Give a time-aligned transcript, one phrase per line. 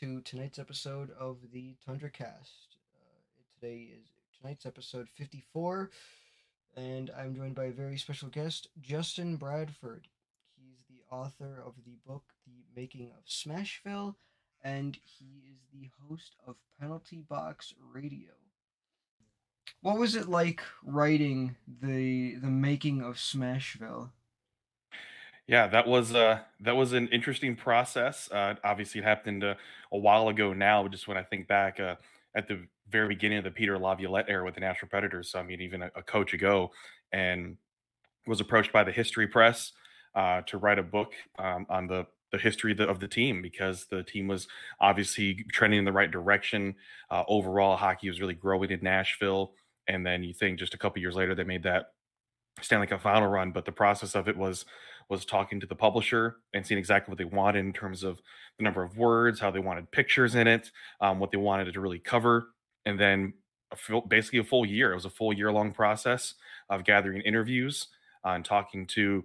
[0.00, 2.78] to tonight's episode of the Tundra Cast.
[2.94, 4.06] Uh, today is
[4.40, 5.90] tonight's episode 54,
[6.74, 10.08] and I'm joined by a very special guest, Justin Bradford.
[10.56, 14.14] He's the author of the book The Making of Smashville,
[14.64, 18.30] and he is the host of Penalty Box Radio.
[19.82, 24.12] What was it like writing the the making of Smashville?
[25.50, 28.30] Yeah, that was uh that was an interesting process.
[28.30, 29.56] Uh, obviously, it happened uh,
[29.90, 30.86] a while ago now.
[30.86, 31.96] Just when I think back uh,
[32.36, 35.42] at the very beginning of the Peter Laviolette era with the Nashville Predators, so I
[35.42, 36.70] mean, even a, a coach ago,
[37.10, 37.56] and
[38.28, 39.72] was approached by the History Press
[40.14, 43.42] uh, to write a book um, on the the history of the, of the, team
[43.42, 44.46] because the team was
[44.78, 46.76] obviously trending in the right direction.
[47.10, 49.54] Uh, overall, hockey was really growing in Nashville,
[49.88, 51.86] and then you think just a couple years later they made that
[52.62, 54.64] Stanley Cup final run, but the process of it was
[55.10, 58.20] was talking to the publisher and seeing exactly what they wanted in terms of
[58.56, 61.72] the number of words, how they wanted pictures in it, um, what they wanted it
[61.72, 62.48] to really cover,
[62.86, 63.34] and then
[63.72, 64.92] a full, basically a full year.
[64.92, 66.34] It was a full year long process
[66.70, 67.88] of gathering interviews
[68.24, 69.24] uh, and talking to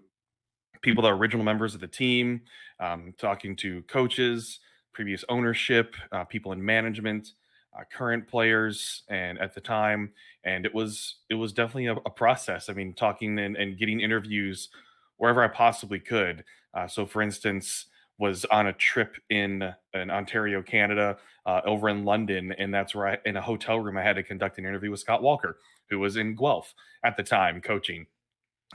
[0.82, 2.42] people that are original members of the team,
[2.80, 4.60] um, talking to coaches,
[4.94, 7.34] previous ownership, uh, people in management,
[7.78, 10.12] uh, current players, and at the time,
[10.46, 12.70] and it was it was definitely a, a process.
[12.70, 14.70] I mean, talking and, and getting interviews
[15.18, 16.44] wherever I possibly could.
[16.74, 17.86] Uh, so, for instance,
[18.18, 23.08] was on a trip in in Ontario, Canada, uh, over in London, and that's where
[23.08, 25.58] I, in a hotel room, I had to conduct an interview with Scott Walker,
[25.90, 28.08] who was in Guelph at the time coaching.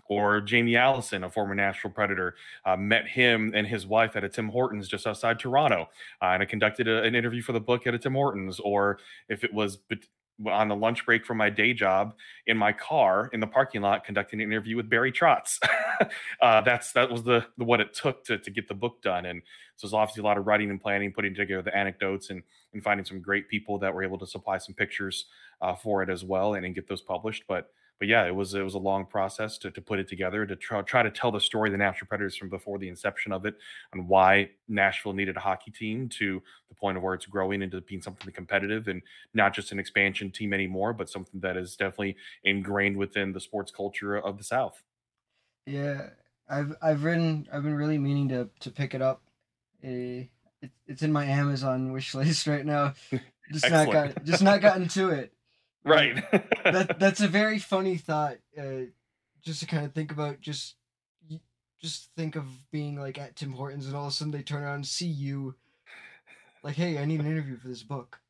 [0.09, 4.29] Or Jamie Allison, a former Nashville Predator, uh, met him and his wife at a
[4.29, 5.89] Tim Hortons just outside Toronto,
[6.23, 8.61] uh, and I conducted a, an interview for the book at a Tim Hortons.
[8.61, 9.79] Or if it was
[10.47, 12.15] on the lunch break from my day job
[12.47, 15.59] in my car in the parking lot conducting an interview with Barry Trotz.
[16.43, 19.27] uh, that's that was the, the, what it took to to get the book done,
[19.27, 19.43] and
[19.77, 22.43] so there's obviously a lot of writing and planning, putting together the anecdotes, and
[22.73, 25.27] and finding some great people that were able to supply some pictures
[25.61, 27.45] uh, for it as well, and, and get those published.
[27.49, 27.71] But
[28.01, 30.57] but yeah, it was it was a long process to, to put it together to
[30.57, 33.45] try, try to tell the story of the Nashville Predators from before the inception of
[33.45, 33.57] it
[33.93, 37.79] and why Nashville needed a hockey team to the point of where it's growing into
[37.83, 39.03] being something competitive and
[39.35, 43.71] not just an expansion team anymore, but something that is definitely ingrained within the sports
[43.71, 44.83] culture of the South.
[45.67, 46.09] Yeah,
[46.49, 49.21] I've I've written I've been really meaning to to pick it up.
[49.85, 50.25] Uh,
[50.63, 52.95] it, it's in my Amazon wish list right now.
[53.53, 55.33] Just not got just not gotten to it.
[55.85, 56.23] Right.
[56.65, 58.37] that that's a very funny thought.
[58.59, 58.87] Uh,
[59.43, 60.77] just to kind of think about just
[61.81, 64.63] just think of being like at Tim Hortons and all of a sudden they turn
[64.63, 65.55] around and see you
[66.63, 68.21] like, hey, I need an interview for this book.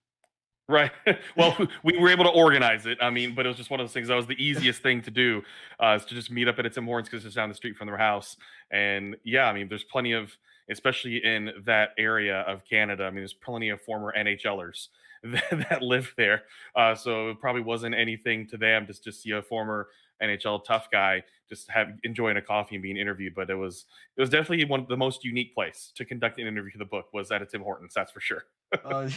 [0.68, 0.92] Right.
[1.36, 2.98] well, we were able to organize it.
[3.02, 4.06] I mean, but it was just one of those things.
[4.06, 5.42] That was the easiest thing to do,
[5.82, 7.76] uh, is to just meet up at a Tim Hortons because it's down the street
[7.76, 8.36] from their house.
[8.70, 10.30] And yeah, I mean, there's plenty of,
[10.70, 13.04] especially in that area of Canada.
[13.04, 14.88] I mean, there's plenty of former NHLers
[15.24, 16.42] that, that lived there.
[16.74, 19.88] Uh, so it probably wasn't anything to them just to see a former
[20.22, 23.34] NHL tough guy just have enjoying a coffee and being interviewed.
[23.34, 23.86] But it was
[24.16, 26.84] it was definitely one of the most unique place to conduct an interview for the
[26.84, 27.92] book was at a Tim Hortons.
[27.94, 28.44] That's for sure.
[28.84, 29.08] uh,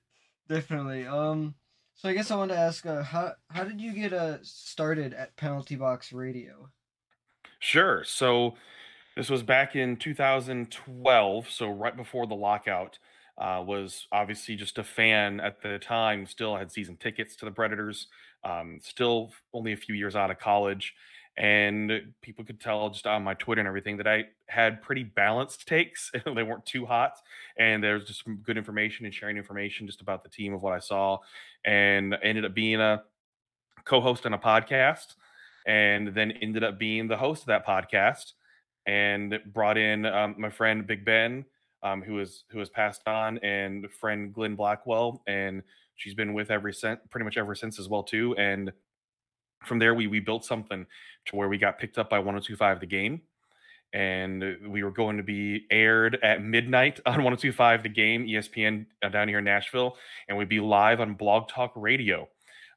[0.48, 1.06] definitely.
[1.06, 1.54] Um.
[1.94, 5.12] So I guess I want to ask, uh, how how did you get uh started
[5.12, 6.70] at Penalty Box Radio?
[7.58, 8.02] Sure.
[8.04, 8.54] So
[9.16, 12.98] this was back in 2012, so right before the lockout
[13.40, 16.26] uh, was obviously just a fan at the time.
[16.26, 18.08] Still had season tickets to the Predators.
[18.44, 20.94] Um, still only a few years out of college,
[21.38, 25.66] and people could tell just on my Twitter and everything that I had pretty balanced
[25.66, 26.12] takes.
[26.24, 27.14] they weren't too hot,
[27.58, 30.62] and there was just some good information and sharing information just about the team of
[30.62, 31.18] what I saw,
[31.64, 33.02] and ended up being a
[33.84, 35.14] co-host on a podcast,
[35.66, 38.32] and then ended up being the host of that podcast,
[38.84, 41.46] and brought in um, my friend Big Ben
[41.82, 45.62] um, who is who has passed on, and friend Glenn Blackwell, and
[45.96, 48.34] she's been with every since, pretty much ever since as well too.
[48.36, 48.72] And
[49.64, 50.86] from there, we we built something
[51.26, 53.22] to where we got picked up by 102.5 The Game,
[53.92, 59.08] and we were going to be aired at midnight on 102.5 The Game, ESPN uh,
[59.08, 59.96] down here in Nashville,
[60.28, 62.28] and we'd be live on Blog Talk Radio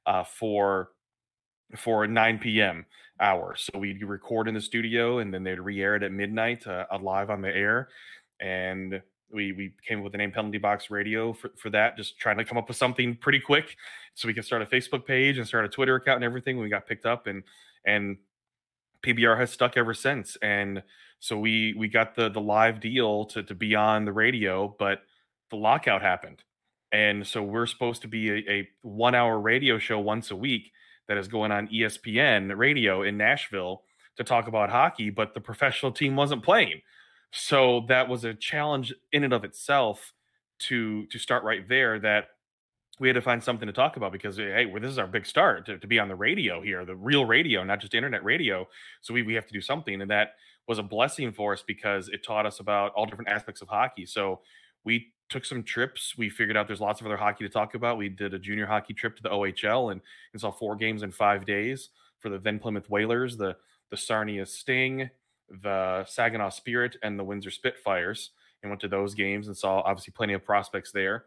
[0.05, 0.89] uh, for
[1.75, 2.85] for 9 p.m.
[3.19, 3.55] hour.
[3.57, 7.29] So we'd record in the studio, and then they'd re-air it at midnight uh, live
[7.29, 7.89] on the air
[8.43, 9.01] and
[9.31, 12.37] we we came up with the name Penalty Box Radio for, for that, just trying
[12.37, 13.75] to come up with something pretty quick
[14.13, 16.59] so we can start a Facebook page and start a Twitter account and everything.
[16.59, 17.43] We got picked up and
[17.85, 18.17] and
[19.03, 20.37] PBR has stuck ever since.
[20.41, 20.83] And
[21.19, 25.01] so we we got the the live deal to to be on the radio, but
[25.49, 26.43] the lockout happened.
[26.91, 30.71] And so we're supposed to be a, a one hour radio show once a week
[31.07, 33.83] that is going on ESPN radio in Nashville
[34.17, 36.81] to talk about hockey, but the professional team wasn't playing.
[37.33, 40.13] So that was a challenge in and of itself
[40.59, 42.27] to to start right there that
[42.99, 45.07] we had to find something to talk about because eh, hey, well, this is our
[45.07, 48.23] big start to, to be on the radio here, the real radio, not just internet
[48.23, 48.67] radio.
[49.01, 50.35] So we we have to do something, and that
[50.67, 54.05] was a blessing for us because it taught us about all different aspects of hockey.
[54.05, 54.41] So
[54.85, 56.15] we took some trips.
[56.15, 57.97] We figured out there's lots of other hockey to talk about.
[57.97, 60.01] We did a junior hockey trip to the OHL and,
[60.33, 61.89] and saw four games in five days
[62.19, 63.55] for the then Plymouth Whalers, the
[63.89, 65.09] the Sarnia Sting,
[65.61, 70.13] the Saginaw Spirit, and the Windsor Spitfires, and went to those games and saw obviously
[70.15, 71.25] plenty of prospects there.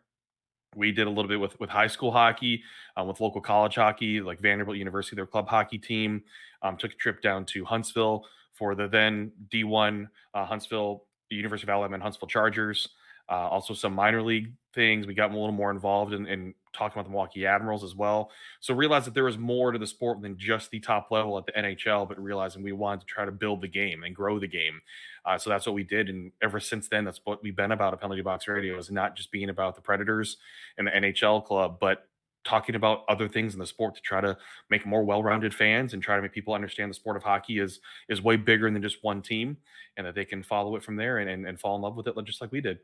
[0.75, 2.62] We did a little bit with with high school hockey,
[2.96, 6.23] um, with local college hockey, like Vanderbilt University, their club hockey team.
[6.62, 11.70] Um, took a trip down to Huntsville for the then D1 uh, Huntsville University of
[11.70, 12.88] Alabama and Huntsville Chargers.
[13.28, 15.06] Uh, also, some minor league things.
[15.06, 18.31] We got a little more involved in, in, talking about the Milwaukee Admirals as well.
[18.61, 21.46] So realized that there was more to the sport than just the top level at
[21.46, 24.46] the NHL, but realizing we wanted to try to build the game and grow the
[24.46, 24.81] game.
[25.25, 27.93] Uh, so that's what we did, and ever since then, that's what we've been about
[27.93, 28.78] at Penalty Box Radio.
[28.78, 30.37] Is not just being about the Predators
[30.78, 32.06] and the NHL club, but
[32.44, 34.37] talking about other things in the sport to try to
[34.70, 37.81] make more well-rounded fans and try to make people understand the sport of hockey is
[38.08, 39.56] is way bigger than just one team
[39.96, 42.06] and that they can follow it from there and, and, and fall in love with
[42.06, 42.78] it just like we did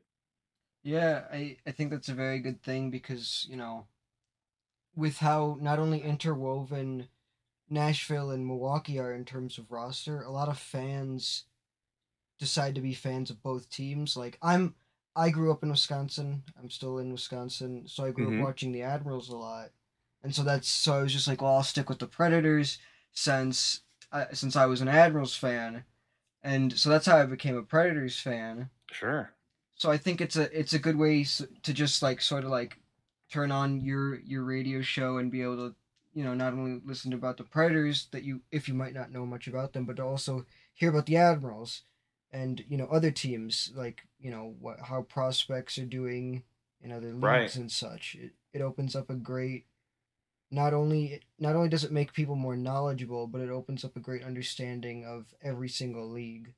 [0.82, 3.86] yeah, I, I think that's a very good thing because, you know,
[4.94, 7.08] with how not only interwoven
[7.70, 11.44] Nashville and Milwaukee are in terms of roster, a lot of fans
[12.38, 14.16] decide to be fans of both teams.
[14.16, 14.74] Like I'm
[15.14, 16.42] I grew up in Wisconsin.
[16.58, 18.40] I'm still in Wisconsin, so I grew mm-hmm.
[18.40, 19.70] up watching the Admirals a lot.
[20.22, 22.78] And so that's so I was just like, well, I'll stick with the Predators
[23.12, 23.80] since
[24.10, 25.84] I, since I was an Admirals fan.
[26.42, 28.70] And so that's how I became a Predators fan.
[28.90, 29.30] Sure.
[29.82, 32.78] So I think it's a it's a good way to just like sort of like
[33.32, 35.74] turn on your your radio show and be able to
[36.14, 39.26] you know not only listen about the Predators that you if you might not know
[39.26, 41.82] much about them, but also hear about the Admirals
[42.30, 46.44] and you know other teams like you know what how prospects are doing
[46.80, 47.56] in other leagues right.
[47.56, 48.14] and such.
[48.14, 49.66] It it opens up a great
[50.52, 54.06] not only not only does it make people more knowledgeable, but it opens up a
[54.06, 56.54] great understanding of every single league.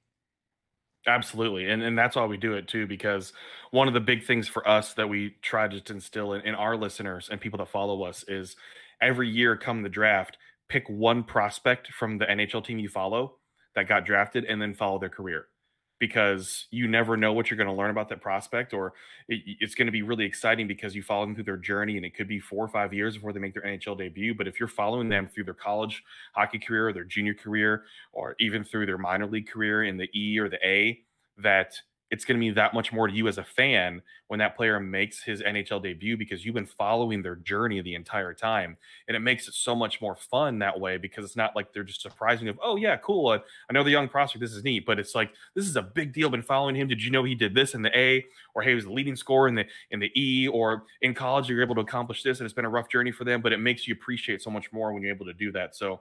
[1.07, 1.69] Absolutely.
[1.69, 3.33] And and that's why we do it too, because
[3.71, 6.77] one of the big things for us that we try to instill in, in our
[6.77, 8.57] listeners and people that follow us is
[9.03, 13.37] every year come the draft, pick one prospect from the NHL team you follow
[13.75, 15.47] that got drafted and then follow their career
[15.99, 18.95] because you never know what you're going to learn about that prospect or
[19.29, 22.05] it, it's going to be really exciting because you follow them through their journey and
[22.05, 24.59] it could be four or five years before they make their nhl debut but if
[24.59, 26.03] you're following them through their college
[26.35, 30.09] hockey career or their junior career or even through their minor league career in the
[30.15, 31.01] e or the a
[31.39, 31.75] that
[32.15, 34.79] it's going to mean that much more to you as a fan when that player
[34.79, 38.77] makes his NHL debut because you've been following their journey the entire time.
[39.09, 41.83] And it makes it so much more fun that way because it's not like they're
[41.83, 43.31] just surprising of, oh, yeah, cool.
[43.31, 44.41] Uh, I know the young prospect.
[44.41, 44.87] This is neat.
[44.87, 46.31] But it's like, this is a big deal.
[46.31, 46.87] Been following him.
[46.87, 48.25] Did you know he did this in the A?
[48.55, 50.47] Or, hey, he was the leading scorer in the, in the E?
[50.47, 52.39] Or in college, you're able to accomplish this.
[52.39, 53.43] And it's been a rough journey for them.
[53.43, 55.75] But it makes you appreciate so much more when you're able to do that.
[55.75, 56.01] So,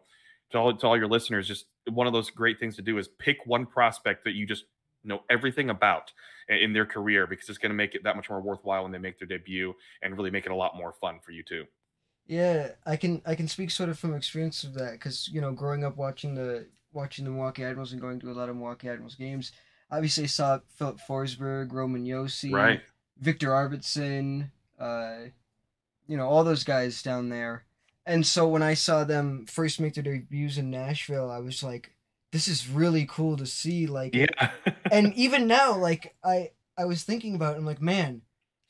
[0.52, 3.08] to all, to all your listeners, just one of those great things to do is
[3.08, 4.66] pick one prospect that you just
[5.04, 6.12] know everything about
[6.50, 8.98] in their career because it's going to make it that much more worthwhile when they
[8.98, 11.66] make their debut and really make it a lot more fun for you too.
[12.26, 15.52] Yeah, I can I can speak sort of from experience of that because you know
[15.52, 18.88] growing up watching the watching the Milwaukee Admirals and going to a lot of Milwaukee
[18.88, 19.52] Admirals games,
[19.92, 22.82] obviously saw Filip Forsberg, Roman Josi, right.
[23.20, 25.30] Viktor Arvidsson, uh,
[26.08, 27.66] you know all those guys down there,
[28.06, 31.92] and so when I saw them first make their debuts in Nashville, I was like,
[32.34, 34.52] this is really cool to see like yeah.
[34.92, 38.22] and even now like i i was thinking about it i'm like man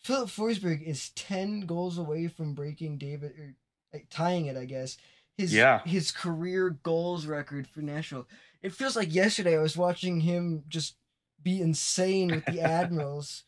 [0.04, 3.56] filip forsberg is 10 goals away from breaking david or
[3.92, 4.98] like, tying it i guess
[5.38, 5.82] his yeah.
[5.86, 8.28] his career goals record for nashville.
[8.62, 10.96] It feels like yesterday i was watching him just
[11.42, 13.44] be insane with the admirals.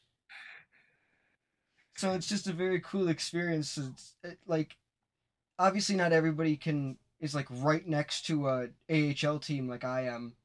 [1.95, 4.75] So it's just a very cool experience it's it, like
[5.57, 10.35] obviously not everybody can is like right next to a AHL team like I am,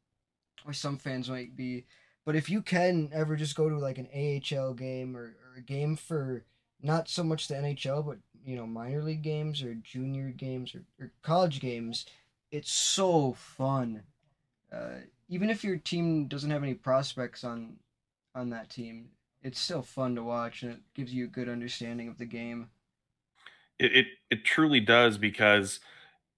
[0.67, 1.85] or some fans might be.
[2.25, 5.63] But if you can ever just go to like an AHL game or, or a
[5.63, 6.45] game for
[6.83, 10.83] not so much the NHL, but you know minor league games or junior games or,
[10.99, 12.07] or college games,
[12.51, 14.03] it's so fun.
[14.73, 17.77] Uh, even if your team doesn't have any prospects on
[18.35, 19.11] on that team,
[19.43, 22.71] it's still fun to watch and it gives you a good understanding of the game.
[23.79, 25.81] It it, it truly does because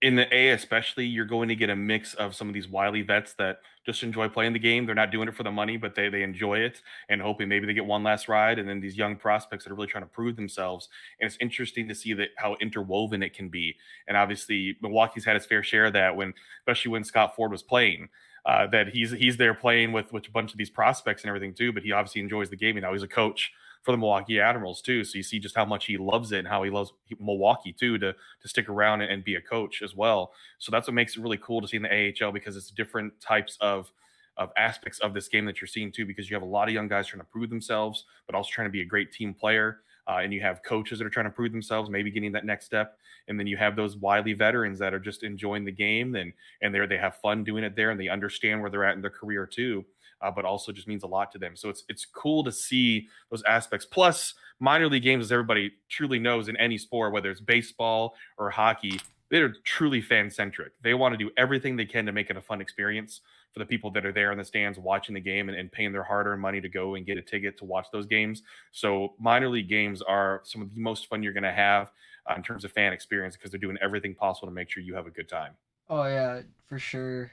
[0.03, 3.03] in the A, especially, you're going to get a mix of some of these wily
[3.03, 4.85] vets that just enjoy playing the game.
[4.85, 7.67] They're not doing it for the money, but they they enjoy it and hoping maybe
[7.67, 8.59] they get one last ride.
[8.59, 10.89] And then these young prospects that are really trying to prove themselves.
[11.21, 13.77] And it's interesting to see that how interwoven it can be.
[14.09, 17.63] And obviously, Milwaukee's had its fair share of that when, especially when Scott Ford was
[17.63, 18.09] playing.
[18.45, 21.55] Uh, that he's he's there playing with with a bunch of these prospects and everything
[21.55, 22.77] too, but he obviously enjoys the game.
[22.77, 23.53] And now he's a coach,
[23.83, 25.05] for the Milwaukee Admirals too.
[25.05, 27.99] So you see just how much he loves it and how he loves Milwaukee too
[27.99, 30.33] to to stick around and, and be a coach as well.
[30.59, 33.21] So that's what makes it really cool to see in the AHL because it's different
[33.21, 33.93] types of
[34.39, 36.75] of aspects of this game that you're seeing too, because you have a lot of
[36.75, 39.81] young guys trying to prove themselves, but also trying to be a great team player.
[40.09, 42.65] Uh, and you have coaches that are trying to prove themselves, maybe getting that next
[42.65, 42.99] step.
[43.29, 46.75] And then you have those wily veterans that are just enjoying the game and and
[46.75, 49.11] they they have fun doing it there and they understand where they're at in their
[49.11, 49.85] career too.
[50.23, 51.57] Uh, but also just means a lot to them.
[51.57, 53.85] So it's it's cool to see those aspects.
[53.85, 58.51] Plus, minor league games, as everybody truly knows in any sport, whether it's baseball or
[58.51, 59.01] hockey,
[59.31, 60.73] they're truly fan centric.
[60.83, 63.67] They want to do everything they can to make it a fun experience for the
[63.67, 66.27] people that are there in the stands watching the game and, and paying their hard
[66.27, 68.43] earned money to go and get a ticket to watch those games.
[68.73, 71.91] So minor league games are some of the most fun you're going to have
[72.31, 74.95] uh, in terms of fan experience because they're doing everything possible to make sure you
[74.95, 75.53] have a good time.
[75.89, 77.33] Oh yeah, for sure.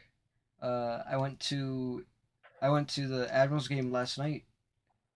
[0.61, 2.05] Uh, I went to
[2.61, 4.43] I went to the Admirals game last night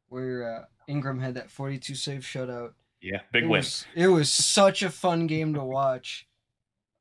[0.10, 2.74] where uh, Ingram had that 42 save shutout.
[3.02, 3.60] Yeah, big it win.
[3.60, 6.28] Was, it was such a fun game to watch.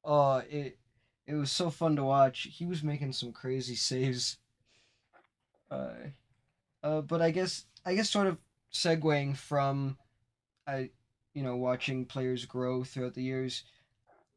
[0.05, 0.79] Uh, it
[1.27, 2.49] it was so fun to watch.
[2.51, 4.39] He was making some crazy saves.
[5.71, 5.93] Uh,
[6.83, 8.39] uh, but I guess I guess sort of
[8.73, 9.97] segueing from,
[10.67, 10.91] I,
[11.35, 13.63] you know, watching players grow throughout the years,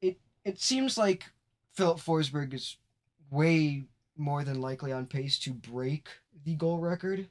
[0.01, 1.31] it it seems like
[1.73, 2.77] Filip Forsberg is
[3.31, 3.85] way
[4.17, 6.07] more than likely on pace to break
[6.43, 7.29] the goal record.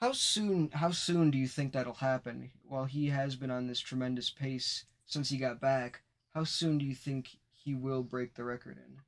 [0.00, 2.50] How soon how soon do you think that'll happen?
[2.62, 6.02] While he has been on this tremendous pace since he got back,
[6.34, 9.00] how soon do you think he will break the record in?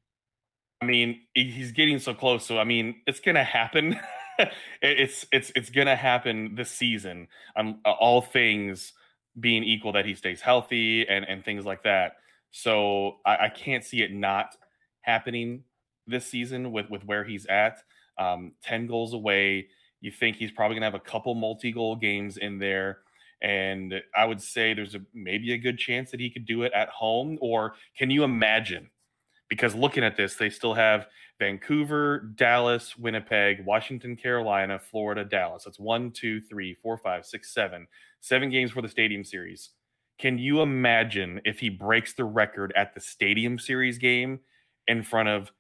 [0.82, 2.44] I mean, he's getting so close.
[2.44, 4.00] So I mean, it's gonna happen.
[4.82, 7.28] it's it's it's gonna happen this season.
[7.54, 8.92] Um, all things
[9.38, 12.16] being equal, that he stays healthy and and things like that.
[12.50, 14.56] So I, I can't see it not
[15.02, 15.64] happening
[16.10, 17.78] this season with with where he's at.
[18.18, 19.68] Um, Ten goals away.
[20.00, 22.98] You think he's probably gonna have a couple multi goal games in there.
[23.42, 26.72] And I would say there's a maybe a good chance that he could do it
[26.72, 27.38] at home.
[27.40, 28.90] Or can you imagine?
[29.48, 31.06] Because looking at this, they still have
[31.38, 35.64] Vancouver, Dallas, Winnipeg, Washington, Carolina, Florida, Dallas.
[35.64, 37.88] That's one, two, three, four, five, six, seven.
[38.20, 39.70] Seven games for the Stadium Series.
[40.18, 44.40] Can you imagine if he breaks the record at the Stadium Series game
[44.86, 45.50] in front of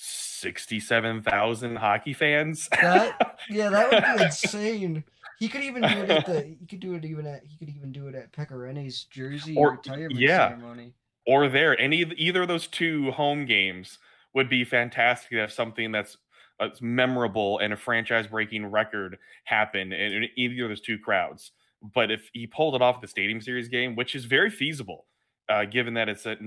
[0.00, 2.68] 67,000 hockey fans?
[2.80, 5.04] That, yeah, that would be insane.
[5.38, 6.56] He could even do it at the.
[6.58, 7.42] He could do it even at.
[7.44, 10.94] He could even do it at Pekka Rinne's jersey or, retirement yeah, ceremony.
[11.26, 13.98] Or there, any either of those two home games
[14.34, 16.16] would be fantastic to have something that's,
[16.58, 21.52] that's memorable and a franchise-breaking record happen in, in either of those two crowds.
[21.82, 25.06] But if he pulled it off at the Stadium Series game, which is very feasible,
[25.48, 26.38] uh, given that it's at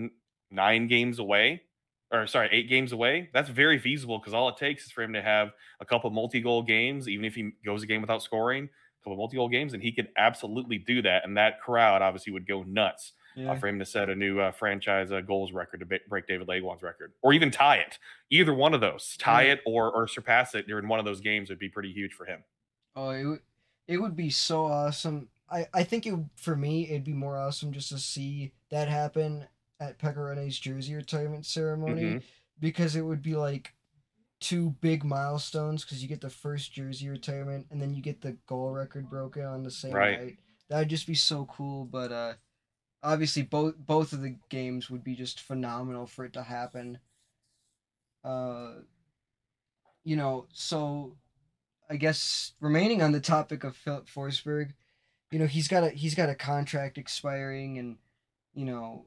[0.49, 1.61] nine games away,
[2.11, 5.13] or sorry, eight games away, that's very feasible because all it takes is for him
[5.13, 9.03] to have a couple multi-goal games, even if he goes a game without scoring, a
[9.03, 11.23] couple multi-goal games, and he could absolutely do that.
[11.25, 13.51] And that crowd obviously would go nuts uh, yeah.
[13.51, 16.47] uh, for him to set a new uh, franchise uh, goals record to break David
[16.47, 17.97] Legwand's record, or even tie it.
[18.29, 19.53] Either one of those, tie yeah.
[19.53, 22.25] it or or surpass it during one of those games would be pretty huge for
[22.25, 22.43] him.
[22.95, 23.41] Oh, it would
[23.87, 25.29] it would be so awesome.
[25.49, 29.45] I I think it for me it'd be more awesome just to see that happen
[29.81, 32.17] at Pekka jersey retirement ceremony mm-hmm.
[32.59, 33.73] because it would be like
[34.39, 38.37] two big milestones because you get the first jersey retirement and then you get the
[38.47, 40.19] goal record broken on the same right.
[40.19, 40.37] night.
[40.69, 41.85] That'd just be so cool.
[41.85, 42.33] But uh,
[43.03, 46.99] obviously, both both of the games would be just phenomenal for it to happen.
[48.23, 48.73] Uh,
[50.03, 51.17] you know, so
[51.89, 54.73] I guess remaining on the topic of Filip Forsberg,
[55.31, 57.97] you know, he's got a he's got a contract expiring, and
[58.53, 59.05] you know,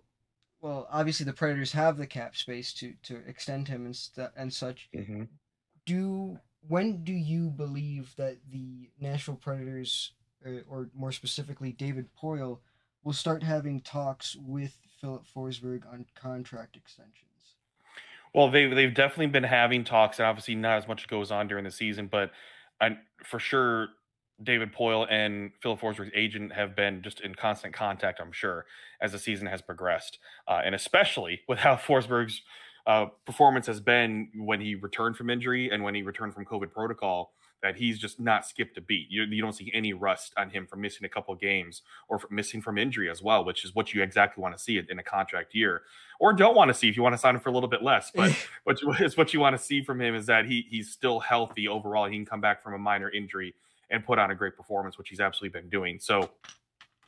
[0.65, 4.51] well, obviously the Predators have the cap space to to extend him and st- and
[4.51, 4.89] such.
[4.97, 5.25] Mm-hmm.
[5.85, 12.61] Do when do you believe that the Nashville Predators, or, or more specifically David Poile,
[13.03, 17.57] will start having talks with Filip Forsberg on contract extensions?
[18.35, 21.65] Well, they they've definitely been having talks, and obviously not as much goes on during
[21.65, 22.31] the season, but
[22.81, 23.89] I, for sure
[24.43, 28.67] David Poile and Phil Forsberg's agent have been just in constant contact, I'm sure,
[29.01, 30.19] as the season has progressed.
[30.49, 32.43] Uh, and especially with how Forsberg's
[32.87, 36.73] uh, performance has been when he returned from injury and when he returned from COVID
[36.73, 39.07] protocol, that he's just not skipped a beat.
[39.09, 42.37] You, you don't see any rust on him from missing a couple games or from
[42.37, 45.03] missing from injury as well, which is what you exactly want to see in a
[45.03, 45.81] contract year,
[46.21, 47.83] or don't want to see if you want to sign him for a little bit
[47.83, 48.11] less.
[48.15, 51.21] But what you, what you want to see from him is that he he's still
[51.21, 52.05] healthy overall.
[52.05, 53.55] He can come back from a minor injury
[53.95, 56.01] and put on a great performance, which he's absolutely been doing.
[56.01, 56.31] So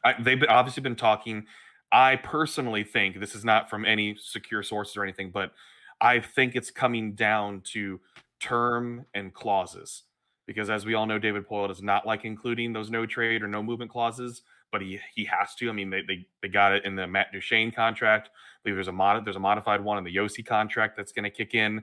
[0.05, 1.47] I, they've been, obviously been talking.
[1.93, 5.52] I personally think this is not from any secure sources or anything, but
[6.00, 8.00] I think it's coming down to
[8.40, 10.05] term and clauses.
[10.47, 13.49] because as we all know, David Poile does not like including those no trade or
[13.49, 15.69] no movement clauses, but he he has to.
[15.69, 18.28] I mean, they they, they got it in the Matt Duchene contract.
[18.28, 21.25] I believe there's a mod there's a modified one in the Josi contract that's going
[21.25, 21.83] to kick in,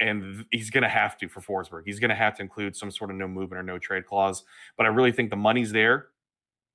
[0.00, 1.82] and he's going to have to for Forsberg.
[1.84, 4.44] He's going to have to include some sort of no movement or no trade clause.
[4.76, 6.08] But I really think the money's there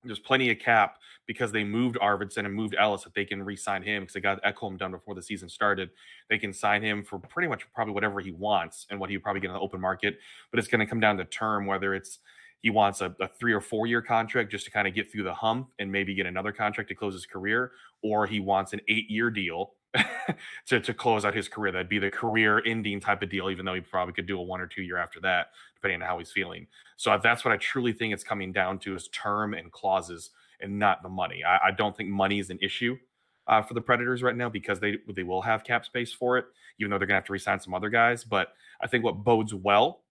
[0.03, 3.81] there's plenty of cap because they moved Arvidsson and moved Ellis that they can re-sign
[3.81, 5.89] him because they got Ekholm done before the season started.
[6.29, 9.23] They can sign him for pretty much probably whatever he wants and what he would
[9.23, 10.17] probably get in the open market.
[10.51, 12.19] But it's going to come down to term, whether it's
[12.59, 15.23] he wants a, a three or four year contract just to kind of get through
[15.23, 18.81] the hump and maybe get another contract to close his career, or he wants an
[18.87, 19.73] eight year deal
[20.67, 21.71] to, to close out his career.
[21.71, 24.41] That'd be the career ending type of deal, even though he probably could do a
[24.41, 26.67] one or two year after that, depending on how he's feeling.
[26.97, 30.31] So that's what I truly think it's coming down to is term and clauses
[30.61, 31.43] and not the money.
[31.43, 32.97] I, I don't think money is an issue
[33.47, 36.45] uh, for the Predators right now because they they will have cap space for it,
[36.79, 38.23] even though they're gonna have to resign some other guys.
[38.23, 40.02] But I think what bodes well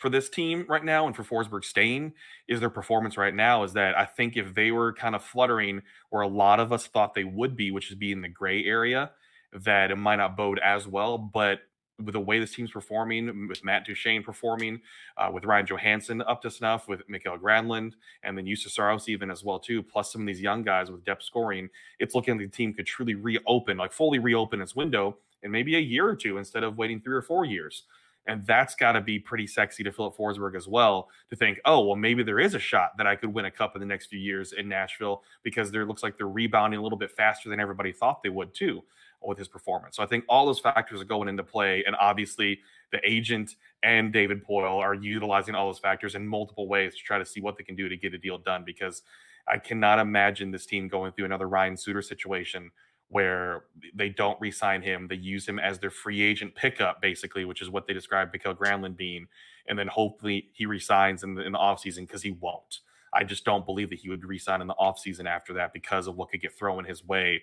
[0.00, 2.14] for this team right now and for Forsberg staying
[2.48, 3.64] is their performance right now.
[3.64, 6.86] Is that I think if they were kind of fluttering where a lot of us
[6.86, 9.10] thought they would be, which is be in the gray area,
[9.52, 11.18] that it might not bode as well.
[11.18, 11.60] But
[12.02, 14.80] with the way this team's performing, with Matt Duchene performing,
[15.18, 17.92] uh, with Ryan Johansen up to snuff, with Mikael Granlund,
[18.22, 21.04] and then Juuse Saros even as well too, plus some of these young guys with
[21.04, 25.18] depth scoring, it's looking like the team could truly reopen, like fully reopen its window
[25.42, 27.82] in maybe a year or two instead of waiting three or four years.
[28.30, 31.84] And that's got to be pretty sexy to Filip Forsberg as well to think, oh,
[31.84, 34.06] well, maybe there is a shot that I could win a cup in the next
[34.06, 37.58] few years in Nashville because there looks like they're rebounding a little bit faster than
[37.58, 38.84] everybody thought they would too
[39.20, 39.96] with his performance.
[39.96, 41.82] So I think all those factors are going into play.
[41.84, 42.60] And obviously,
[42.92, 47.18] the agent and David Poile are utilizing all those factors in multiple ways to try
[47.18, 49.02] to see what they can do to get a deal done because
[49.48, 52.70] I cannot imagine this team going through another Ryan Suter situation
[53.10, 53.64] where
[53.94, 55.08] they don't re-sign him.
[55.08, 58.54] They use him as their free agent pickup, basically, which is what they described Mikael
[58.54, 59.26] Granlund being.
[59.68, 62.80] And then hopefully he resigns in the, in the offseason because he won't.
[63.12, 66.16] I just don't believe that he would resign in the offseason after that because of
[66.16, 67.42] what could get thrown his way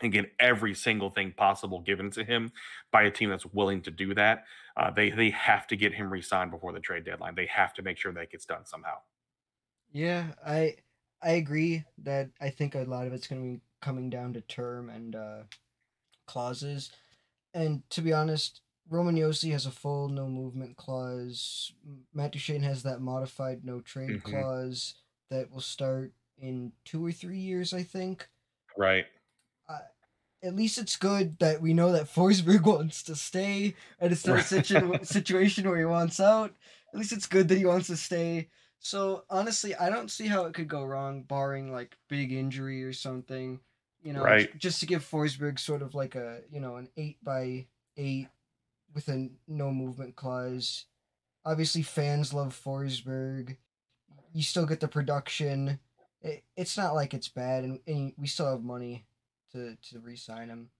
[0.00, 2.52] and get every single thing possible given to him
[2.92, 4.44] by a team that's willing to do that.
[4.76, 7.34] Uh, they they have to get him re-signed before the trade deadline.
[7.34, 8.98] They have to make sure that gets done somehow.
[9.92, 10.76] Yeah, I
[11.22, 14.40] I agree that I think a lot of it's going to be coming down to
[14.40, 15.42] term and uh,
[16.26, 16.90] clauses.
[17.52, 21.72] And to be honest, Roman Josi has a full no movement clause.
[22.14, 24.30] Matt Duchene has that modified no trade mm-hmm.
[24.30, 24.94] clause
[25.30, 28.28] that will start in two or three years, I think.
[28.76, 29.06] Right.
[29.68, 29.78] Uh,
[30.42, 34.40] at least it's good that we know that Forsberg wants to stay, and it's not
[34.40, 36.54] a situ- situation where he wants out.
[36.92, 38.48] At least it's good that he wants to stay.
[38.78, 42.92] So honestly, I don't see how it could go wrong, barring like big injury or
[42.92, 43.60] something
[44.02, 44.56] you know, right.
[44.58, 48.28] just to give Forsberg sort of like a you know an eight by eight
[48.94, 50.86] with a no movement clause.
[51.44, 53.56] Obviously, fans love Forsberg.
[54.32, 55.78] You still get the production.
[56.20, 59.04] It, it's not like it's bad, and, and we still have money
[59.52, 60.70] to to re-sign him.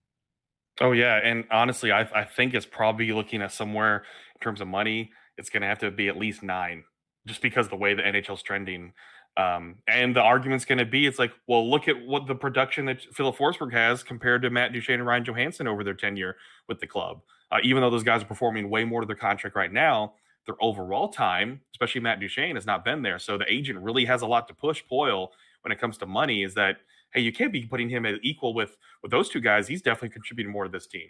[0.81, 4.03] Oh yeah, and honestly, I I think it's probably looking at somewhere
[4.35, 5.11] in terms of money.
[5.37, 6.83] It's going to have to be at least nine,
[7.25, 8.93] just because the way the NHL's trending.
[9.35, 12.85] Um, and the argument's going to be, it's like, well, look at what the production
[12.85, 16.35] that Filip Forsberg has compared to Matt Duchene and Ryan Johansen over their tenure
[16.67, 17.21] with the club.
[17.51, 20.13] Uh, even though those guys are performing way more to their contract right now,
[20.45, 23.17] their overall time, especially Matt Duchene, has not been there.
[23.17, 25.29] So the agent really has a lot to push Poile
[25.61, 26.43] when it comes to money.
[26.43, 26.77] Is that
[27.13, 29.67] hey, you can't be putting him at equal with with those two guys.
[29.67, 31.09] He's definitely contributing more to this team.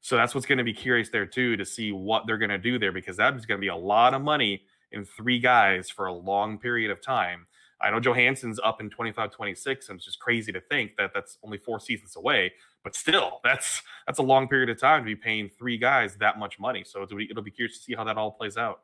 [0.00, 2.58] So that's what's going to be curious there too to see what they're going to
[2.58, 5.88] do there because that is going to be a lot of money in three guys
[5.88, 7.46] for a long period of time.
[7.82, 11.38] I know Johansen's up in 25, 26, and it's just crazy to think that that's
[11.44, 12.52] only four seasons away.
[12.84, 16.38] But still, that's that's a long period of time to be paying three guys that
[16.38, 16.84] much money.
[16.84, 18.82] So it'll be, it'll be curious to see how that all plays out.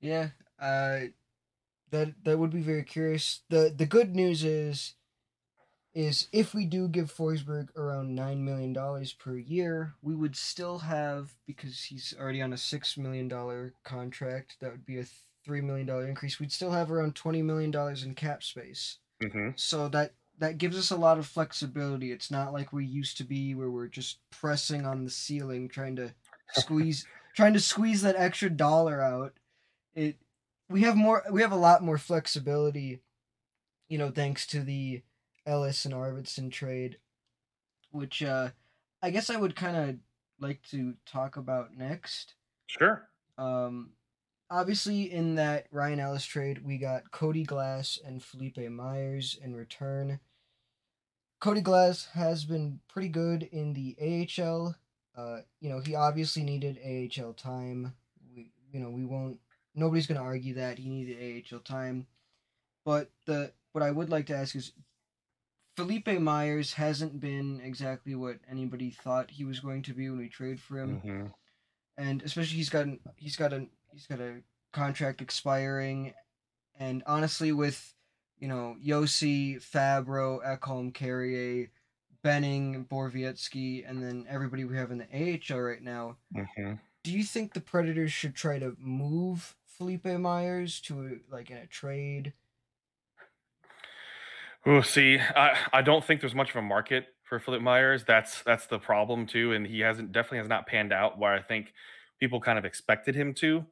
[0.00, 1.00] Yeah, uh,
[1.90, 3.40] that that would be very curious.
[3.48, 4.94] the The good news is,
[5.94, 10.78] is if we do give Forsberg around nine million dollars per year, we would still
[10.80, 14.56] have because he's already on a six million dollar contract.
[14.60, 15.04] That would be a
[15.44, 18.98] three million dollar increase, we'd still have around twenty million dollars in cap space.
[19.22, 19.50] Mm-hmm.
[19.56, 22.10] So that that gives us a lot of flexibility.
[22.10, 25.96] It's not like we used to be, where we're just pressing on the ceiling, trying
[25.96, 26.14] to
[26.52, 29.34] squeeze, trying to squeeze that extra dollar out.
[29.94, 30.16] It
[30.68, 33.02] we have more, we have a lot more flexibility.
[33.88, 35.02] You know, thanks to the
[35.46, 36.98] Ellis and Arvidsson trade,
[37.90, 38.50] which uh,
[39.02, 39.96] I guess I would kind of
[40.40, 42.34] like to talk about next.
[42.66, 43.06] Sure.
[43.36, 43.90] Um,
[44.52, 50.20] obviously in that Ryan Ellis trade, we got Cody Glass and Philippe Myers in return.
[51.40, 53.96] Cody Glass has been pretty good in the
[54.38, 54.76] AHL.
[55.16, 57.94] Uh, you know, he obviously needed AHL time.
[58.34, 59.38] We, you know, we won't
[59.74, 62.06] nobody's going to argue that he needed AHL time.
[62.84, 64.72] But the what I would like to ask is
[65.76, 70.28] Felipe Myers hasn't been exactly what anybody thought he was going to be when we
[70.28, 71.00] trade for him.
[71.00, 71.26] Mm-hmm.
[71.96, 76.14] And especially he's got an, he's got a he's got a contract expiring
[76.78, 77.94] and honestly with
[78.38, 81.68] you know Josi, Fabbro, Ekholm, Carrier,
[82.22, 86.16] Benning, Borowiecki, and then everybody we have in the AHL right now.
[86.36, 86.74] Mm-hmm.
[87.04, 91.66] Do you think the Predators should try to move Felipe Myers to like in a
[91.66, 92.32] trade?
[94.64, 98.04] Oh, see, I, I don't think there's much of a market for Philip Myers.
[98.04, 101.42] That's that's the problem too, and he hasn't definitely has not panned out where I
[101.42, 101.72] think
[102.20, 103.64] people kind of expected him to.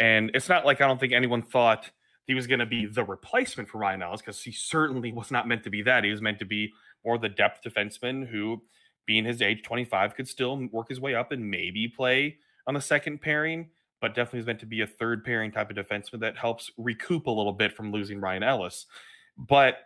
[0.00, 1.90] And it's not like I don't think anyone thought
[2.26, 5.46] he was going to be the replacement for Ryan Ellis because he certainly was not
[5.46, 6.04] meant to be that.
[6.04, 6.72] He was meant to be
[7.04, 8.62] more the depth defenseman who,
[9.06, 12.80] being his age 25, could still work his way up and maybe play on the
[12.80, 13.68] second pairing,
[14.00, 17.26] but definitely is meant to be a third pairing type of defenseman that helps recoup
[17.26, 18.86] a little bit from losing Ryan Ellis.
[19.36, 19.80] But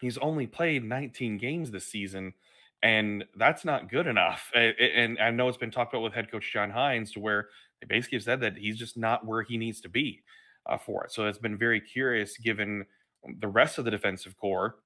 [0.00, 2.34] he's only played 19 games this season,
[2.82, 4.50] and that's not good enough.
[4.54, 7.48] And I know it's been talked about with head coach John Hynes to where
[7.82, 10.22] they basically said that he's just not where he needs to be
[10.66, 11.12] uh, for it.
[11.12, 12.86] So it's been very curious given
[13.40, 14.76] the rest of the defensive core.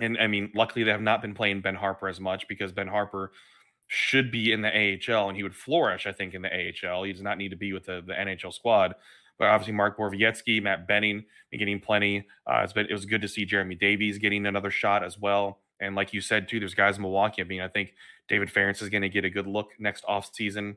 [0.00, 2.88] And I mean, luckily they have not been playing Ben Harpur as much because Ben
[2.88, 3.28] Harpur
[3.86, 7.04] should be in the AHL and he would flourish, I think, in the AHL.
[7.04, 8.94] He does not need to be with the, the NHL squad.
[9.38, 12.26] But obviously, Mark Borowiecki, Matt Benning, getting plenty.
[12.46, 15.60] Uh, it's been it was good to see Jeremy Davies getting another shot as well.
[15.80, 17.42] And like you said too, there's guys in Milwaukee.
[17.42, 17.94] I mean, I think
[18.28, 20.76] David Farrance is going to get a good look next off season.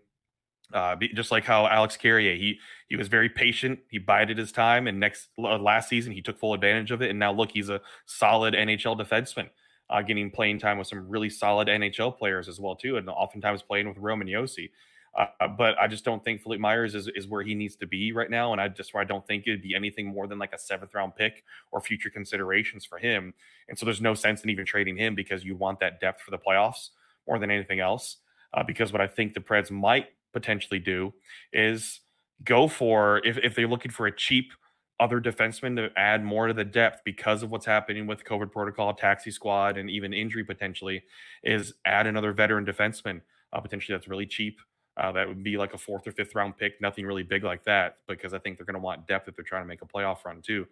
[0.74, 3.80] Uh, just like how Alex Carrier, he he was very patient.
[3.90, 7.10] He bided his time, and next last season he took full advantage of it.
[7.10, 9.50] And now look, he's a solid NHL defenseman,
[9.90, 13.62] uh, getting playing time with some really solid NHL players as well too, and oftentimes
[13.62, 14.70] playing with Roman Josi.
[15.18, 18.12] Uh, but I just don't think Philippe Myers is, is where he needs to be
[18.12, 18.52] right now.
[18.52, 21.16] And I just I don't think it'd be anything more than like a seventh round
[21.16, 23.34] pick or future considerations for him.
[23.68, 26.30] And so there's no sense in even trading him because you want that depth for
[26.30, 26.90] the playoffs
[27.28, 28.18] more than anything else.
[28.54, 31.14] Uh, because what I think the Preds might potentially do
[31.54, 32.02] is
[32.44, 34.52] go for if, if they're looking for a cheap
[35.00, 38.94] other defenseman to add more to the depth because of what's happening with COVID protocol,
[38.94, 41.04] taxi squad, and even injury potentially,
[41.44, 43.22] is add another veteran defenseman
[43.54, 44.60] uh, potentially that's really cheap
[44.98, 47.64] uh, that would be like a fourth or fifth round pick, nothing really big like
[47.66, 49.86] that, because I think they're going to want depth if they're trying to make a
[49.86, 50.66] playoff run too.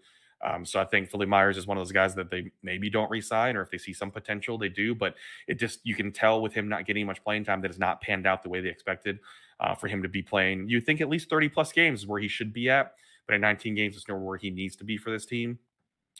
[0.43, 3.09] Um, so I think Philly Myers is one of those guys that they maybe don't
[3.09, 4.93] resign, or if they see some potential, they do.
[4.93, 5.15] But
[5.47, 8.01] it just you can tell with him not getting much playing time that has not
[8.01, 9.19] panned out the way they expected
[9.59, 10.69] uh, for him to be playing.
[10.69, 12.93] You think at least 30 plus games where he should be at,
[13.27, 15.59] but in 19 games, it's nowhere where he needs to be for this team.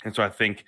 [0.03, 0.65] And so I think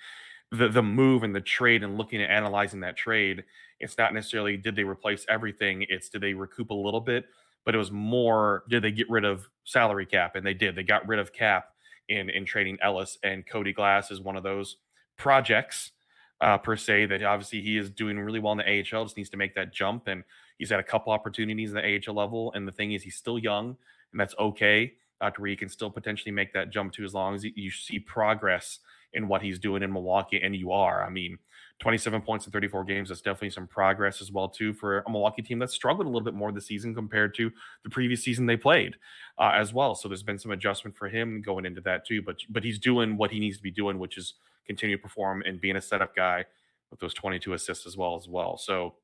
[0.50, 3.44] the the move and the trade and looking at analyzing that trade,
[3.80, 5.84] it's not necessarily did they replace everything.
[5.88, 7.26] It's did they recoup a little bit,
[7.64, 10.74] but it was more did they get rid of salary cap, and they did.
[10.74, 11.70] They got rid of cap
[12.08, 14.76] in in trading Ellis and Cody Glass is one of those
[15.18, 15.92] projects
[16.40, 19.04] uh, per se that obviously he is doing really well in the AHL.
[19.04, 20.24] Just needs to make that jump, and
[20.58, 22.52] he's had a couple opportunities in the AHL level.
[22.54, 23.76] And the thing is, he's still young,
[24.12, 24.92] and that's okay.
[25.20, 28.78] Where he can still potentially make that jump to as long as you see progress
[29.14, 31.04] in what he's doing in Milwaukee, and you are.
[31.04, 31.38] I mean,
[31.80, 33.08] 27 points in 34 games.
[33.08, 36.24] That's definitely some progress as well too for a Milwaukee team that struggled a little
[36.24, 37.50] bit more this season compared to
[37.84, 38.96] the previous season they played
[39.38, 39.94] uh, as well.
[39.94, 42.20] So there's been some adjustment for him going into that too.
[42.22, 44.34] But but he's doing what he needs to be doing, which is
[44.66, 46.44] continue to perform and being a setup guy
[46.90, 48.58] with those 22 assists as well as well.
[48.58, 48.94] So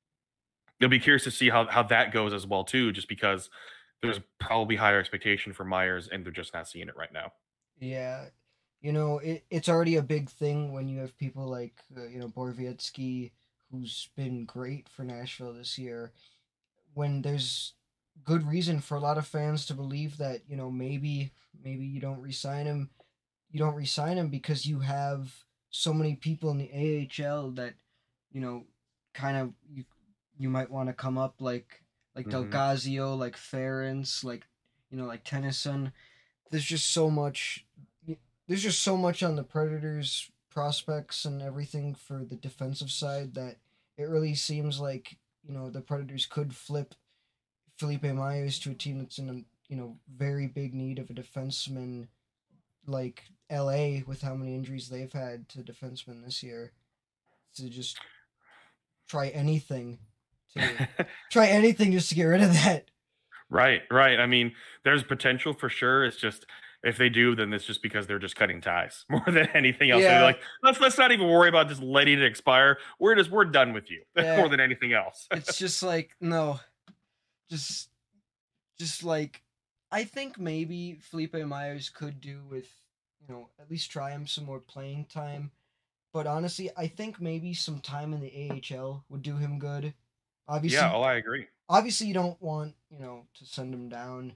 [0.80, 3.50] you'll be curious to see how how that goes as well too, just because
[4.02, 7.32] there's probably higher expectation for Myers and they're just not seeing it right now.
[7.78, 8.26] Yeah,
[8.84, 12.18] you know, it, it's already a big thing when you have people like, uh, you
[12.18, 13.32] know, Borowiecki,
[13.70, 16.12] who's been great for Nashville this year.
[16.92, 17.72] When there's
[18.24, 21.32] good reason for a lot of fans to believe that, you know, maybe
[21.64, 22.90] maybe you don't resign him,
[23.50, 25.32] you don't resign him because you have
[25.70, 27.74] so many people in the AHL that,
[28.32, 28.64] you know,
[29.14, 29.84] kind of you
[30.36, 31.82] you might want to come up like
[32.14, 32.50] like mm-hmm.
[32.50, 34.46] Del Gaizo, like Farrance, like
[34.90, 35.92] you know, like Tennyson.
[36.50, 37.66] There's just so much
[38.46, 43.56] there's just so much on the Predators prospects and everything for the defensive side that
[43.96, 46.94] it really seems like you know the Predators could flip
[47.76, 51.14] Felipe Myers to a team that's in a you know very big need of a
[51.14, 52.08] defenseman
[52.86, 56.72] like LA with how many injuries they've had to defensemen this year
[57.56, 57.98] to just
[59.08, 59.98] try anything
[60.56, 62.90] to try anything just to get rid of that.
[63.50, 64.18] Right, right.
[64.18, 64.52] I mean,
[64.84, 66.04] there's potential for sure.
[66.04, 66.46] It's just
[66.82, 70.02] if they do, then it's just because they're just cutting ties more than anything else.
[70.02, 70.18] Yeah.
[70.18, 72.78] They're like, let's let's not even worry about just letting it expire.
[72.98, 74.36] We're just we're done with you yeah.
[74.36, 75.26] more than anything else.
[75.30, 76.60] it's just like no,
[77.48, 77.90] just
[78.78, 79.42] just like
[79.90, 82.68] I think maybe Felipe Myers could do with,
[83.20, 85.52] you know, at least try him some more playing time.
[86.12, 89.94] But honestly, I think maybe some time in the AHL would do him good.
[90.48, 91.46] Obviously, Yeah, oh, I agree.
[91.68, 94.34] obviously you don't want, you know, to send him down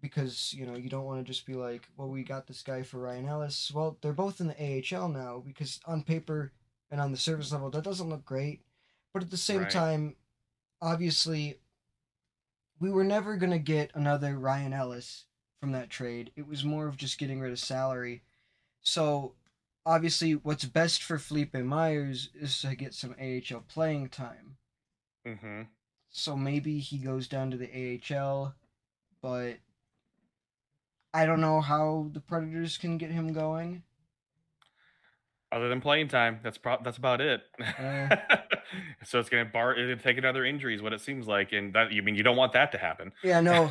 [0.00, 2.82] because, you know, you don't want to just be like, well, we got this guy
[2.82, 3.70] for Ryan Ellis.
[3.72, 4.56] Well, they're both in the
[4.96, 6.52] AHL now because on paper
[6.90, 8.62] and on the service level, that doesn't look great.
[9.14, 9.70] But at the same Right.
[9.70, 10.16] time,
[10.80, 11.60] obviously,
[12.80, 15.26] we were never going to get another Ryan Ellis
[15.60, 16.32] from that trade.
[16.34, 18.22] It was more of just getting rid of salary.
[18.80, 19.36] So,
[19.86, 24.56] obviously, what's best for Felipe Myers is to get some AHL playing time.
[25.26, 25.62] Hmm
[26.10, 28.54] So maybe he goes down to the AHL,
[29.20, 29.56] but
[31.14, 33.82] I don't know how the Predators can get him going.
[35.50, 37.42] Other than playing time, that's pro- that's about it.
[37.60, 38.16] Uh.
[39.04, 41.92] so it's gonna bar it'll take another injury is what it seems like, and that
[41.92, 43.12] you mean you don't want that to happen.
[43.22, 43.70] Yeah, no.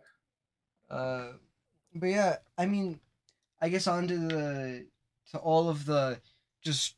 [0.90, 1.28] uh,
[1.94, 3.00] but yeah, I mean,
[3.58, 4.86] I guess onto the
[5.30, 6.20] to all of the
[6.62, 6.96] just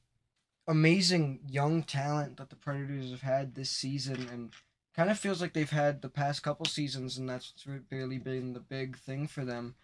[0.67, 4.53] amazing young talent that the Predators have had this season, and
[4.95, 7.53] kind of feels like they've had the past couple seasons, and that's
[7.91, 9.75] really been the big thing for them.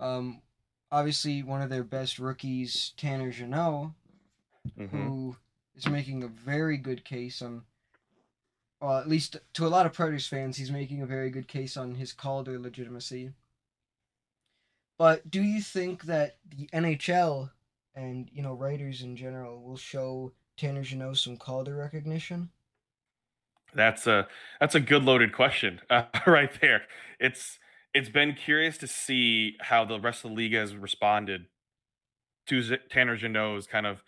[0.00, 0.42] Um,
[0.90, 3.92] obviously, one of their best rookies, Tanner Jeannot,
[4.76, 4.88] Mhm.
[4.90, 5.36] who
[5.74, 7.64] is making a very good case on
[8.80, 11.76] well, at least to a lot of Predators fans, he's making a very good case
[11.76, 13.32] on his Calder legitimacy.
[14.96, 17.50] But do you think that the NHL
[17.94, 22.50] and you know writers in general will show Tanner Jeannot some Calder recognition?
[23.74, 24.26] That's a
[24.60, 26.82] that's a good loaded question uh, right there.
[27.20, 27.58] It's
[27.94, 31.46] it's been curious to see how the rest of the league has responded
[32.46, 34.02] to Z- Tanner Jeannot's kind of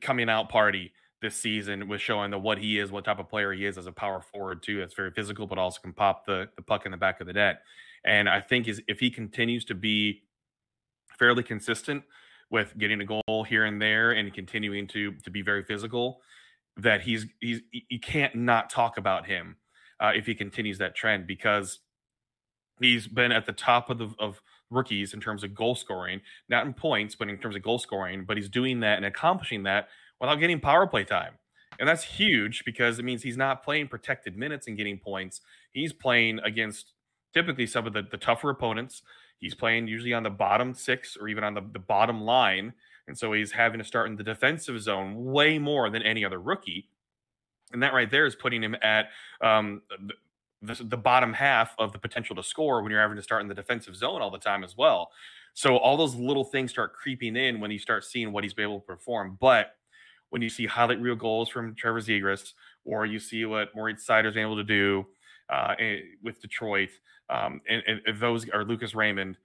[0.00, 3.52] coming out party this season with showing the what he is, what type of player
[3.52, 4.78] he is as a power forward too.
[4.78, 7.32] That's very physical, but also can pop the the puck in the back of the
[7.32, 7.62] net.
[8.04, 10.22] And I think is if he continues to be
[11.18, 12.04] fairly consistent
[12.50, 16.20] with getting a goal here and there and continuing to to be very physical,
[16.76, 19.56] that he's he's you can't not talk about him
[20.00, 21.80] uh, if he continues that trend because
[22.80, 26.66] he's been at the top of the of rookies in terms of goal scoring, not
[26.66, 28.24] in points, but in terms of goal scoring.
[28.26, 29.88] But he's doing that and accomplishing that
[30.20, 31.34] without getting power play time.
[31.78, 35.40] And that's huge because it means he's not playing protected minutes and getting points.
[35.72, 36.92] He's playing against
[37.32, 39.02] typically some of the, the tougher opponents.
[39.40, 42.74] He's playing usually on the bottom six or even on the, the bottom line.
[43.08, 46.40] And so he's having to start in the defensive zone way more than any other
[46.40, 46.88] rookie.
[47.72, 49.08] And that right there is putting him at
[49.40, 49.82] um,
[50.62, 53.48] the, the, bottom half of the potential to score when you're having to start in
[53.48, 55.10] the defensive zone all the time as well.
[55.54, 58.64] So all those little things start creeping in when you start seeing what he's been
[58.64, 59.38] able to perform.
[59.40, 59.74] But
[60.28, 62.52] when you see highlight reel goals from Trevor Zegras,
[62.84, 65.06] or you see what Moritz Seider's been able to do
[65.48, 66.90] uh, eh, with Detroit,
[67.30, 69.36] um, and, and, and those are Lucas Raymond,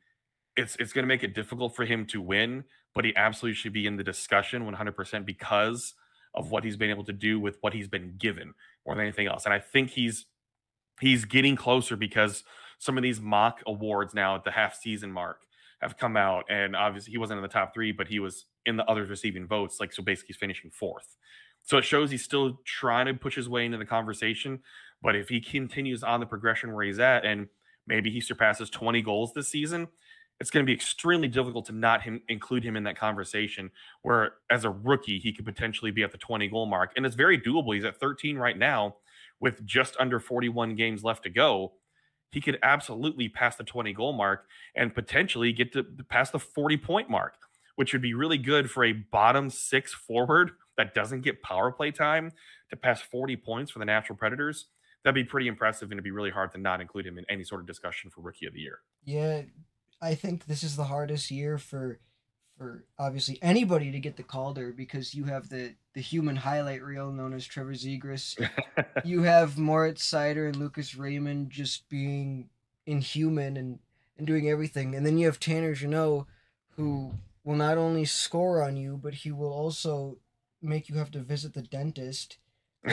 [0.56, 2.64] it's it's going to make it difficult for him to win.
[2.94, 5.96] But he absolutely should be in the discussion 100% because
[6.34, 8.54] of what he's been able to do with what he's been given
[8.86, 9.44] more than anything else.
[9.46, 10.26] And I think he's
[11.00, 12.44] he's getting closer because
[12.80, 15.42] some of these mock awards now at the half season mark
[15.82, 18.78] have come out and obviously he wasn't in the top three but he was in
[18.78, 21.18] the others receiving votes like so basically he's finishing fourth
[21.64, 24.60] so it shows he's still trying to push his way into the conversation
[25.02, 27.48] but if he continues on the progression where he's at and
[27.88, 29.88] maybe he surpasses 20 goals this season
[30.40, 33.72] it's going to be extremely difficult to not him, include him in that conversation
[34.02, 36.92] where as a rookie he could potentially be at the 20 goal mark.
[36.96, 37.74] And it's very doable.
[37.74, 38.98] He's at 13 right now
[39.40, 41.74] with just under 41 games left to go.
[42.32, 44.46] He could absolutely pass the 20 goal mark
[44.76, 47.36] and potentially get to pass the 40 point mark,
[47.78, 51.92] which would be really good for a bottom six forward that doesn't get power play
[51.92, 52.34] time
[52.70, 54.66] to pass 40 points for the natural predators.
[55.06, 57.44] That'd be pretty impressive and it'd be really hard to not include him in any
[57.44, 58.80] sort of discussion for rookie of the year.
[59.04, 59.44] Yeah,
[60.02, 62.00] I think this is the hardest year for
[62.58, 67.12] for obviously anybody to get the Calder because you have the the human highlight reel
[67.12, 68.36] known as Trevor Zegras.
[69.06, 72.50] you have Moritz Seider and Lucas Raymond just being
[72.88, 73.78] inhuman and
[74.18, 76.26] and doing everything, and then you have Tanner Jeannot
[76.78, 77.14] who
[77.44, 80.18] will not only score on you, but he will also
[80.62, 82.38] make you have to visit the dentist.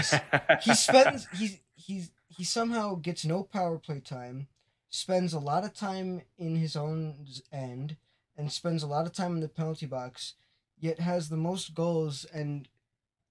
[0.63, 4.49] He spends he's he's he somehow gets no power play time,
[4.89, 7.97] spends a lot of time in his own end,
[8.37, 10.35] and spends a lot of time in the penalty box,
[10.79, 12.69] yet has the most goals and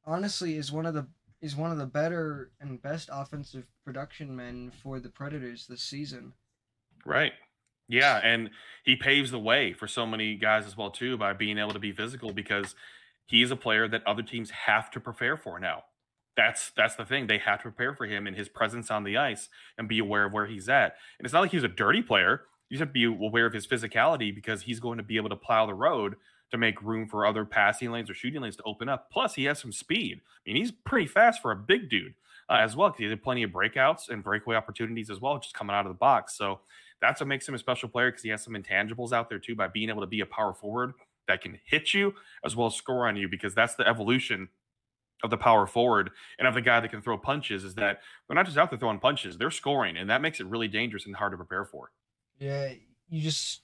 [0.05, 1.07] honestly is one of the
[1.41, 6.33] is one of the better and best offensive production men for the Predators this season.
[7.03, 7.33] Right.
[7.87, 8.51] Yeah, and
[8.85, 11.79] he paves the way for so many guys as well too by being able to
[11.79, 12.75] be physical because
[13.25, 15.83] he's a player that other teams have to prepare for now.
[16.35, 17.27] That's that's the thing.
[17.27, 20.25] They have to prepare for him and his presence on the ice and be aware
[20.25, 20.95] of where he's at.
[21.19, 22.43] And it's not like he's a dirty player.
[22.69, 25.29] You just have to be aware of his physicality because he's going to be able
[25.29, 26.15] to plow the road
[26.51, 29.09] to make room for other passing lanes or shooting lanes to open up.
[29.11, 30.19] Plus, he has some speed.
[30.19, 32.13] I mean, he's pretty fast for a big dude
[32.49, 32.89] uh, as well.
[32.89, 35.89] because He had plenty of breakouts and breakaway opportunities as well, just coming out of
[35.91, 36.37] the box.
[36.37, 36.59] So
[37.01, 39.55] that's what makes him a special player because he has some intangibles out there too
[39.55, 40.93] by being able to be a power forward
[41.27, 42.13] that can hit you
[42.45, 44.49] as well as score on you because that's the evolution
[45.23, 48.35] of the power forward and of the guy that can throw punches is that they're
[48.35, 51.15] not just out there throwing punches, they're scoring, and that makes it really dangerous and
[51.15, 51.91] hard to prepare for.
[52.39, 52.73] Yeah,
[53.09, 53.61] you just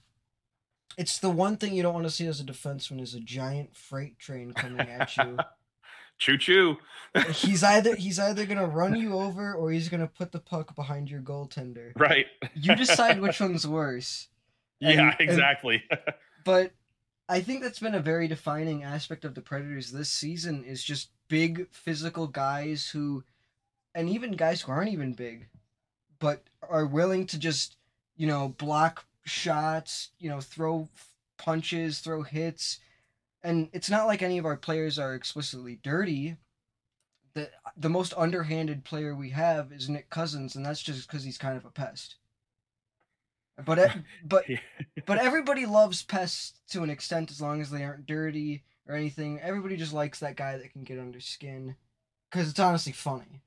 [0.96, 3.76] it's the one thing you don't want to see as a defenseman is a giant
[3.76, 5.38] freight train coming at you.
[6.18, 6.76] choo choo.
[7.32, 11.10] he's either he's either gonna run you over or he's gonna put the puck behind
[11.10, 11.92] your goaltender.
[11.96, 12.26] Right.
[12.54, 14.28] You decide which one's worse.
[14.80, 15.82] And, yeah, exactly.
[15.90, 15.98] And,
[16.44, 16.70] but
[17.28, 21.10] I think that's been a very defining aspect of the Predators this season is just
[21.28, 23.24] big physical guys who
[23.94, 25.48] and even guys who aren't even big
[26.18, 27.76] but are willing to just,
[28.16, 30.88] you know, block shots, you know, throw
[31.36, 32.80] punches, throw hits.
[33.42, 36.36] And it's not like any of our players are explicitly dirty.
[37.34, 41.38] The the most underhanded player we have is Nick Cousins, and that's just because he's
[41.38, 42.16] kind of a pest.
[43.64, 44.44] But but
[45.06, 49.40] but everybody loves pests to an extent as long as they aren't dirty or anything.
[49.40, 51.76] Everybody just likes that guy that can get under skin
[52.30, 53.42] because it's honestly funny,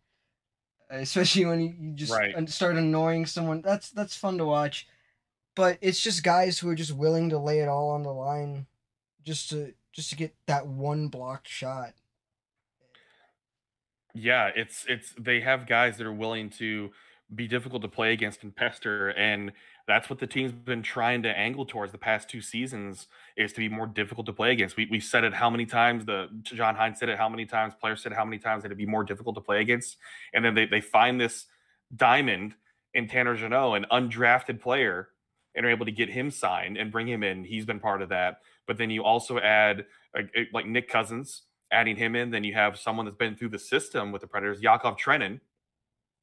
[0.90, 2.50] especially when you, you just right.
[2.50, 3.62] start annoying someone.
[3.62, 4.88] That's that's fun to watch
[5.56, 8.68] but it's just guys who are just willing to lay it all on the line
[9.24, 11.94] just to just to get that one blocked shot.
[14.14, 16.92] Yeah, it's it's they have guys that are willing to
[17.34, 19.52] be difficult to play against and pester and
[19.92, 23.60] that's what the team's been trying to angle towards the past two seasons is to
[23.60, 24.78] be more difficult to play against.
[24.78, 27.74] We we said it how many times the John Hynes said it how many times
[27.80, 29.98] players said how many times that it'd be more difficult to play against
[30.34, 31.46] and then they they find this
[31.96, 32.56] diamond
[32.94, 35.10] in Tanner Jeannot, an undrafted player
[35.56, 37.44] and are able to get him signed and bring him in.
[37.44, 38.38] He's been part of that.
[38.68, 42.32] But then you also add like, like Nick Cousins, adding him in.
[42.32, 45.42] Then you have someone that's been through the system with the Predators, Yakov Trenin,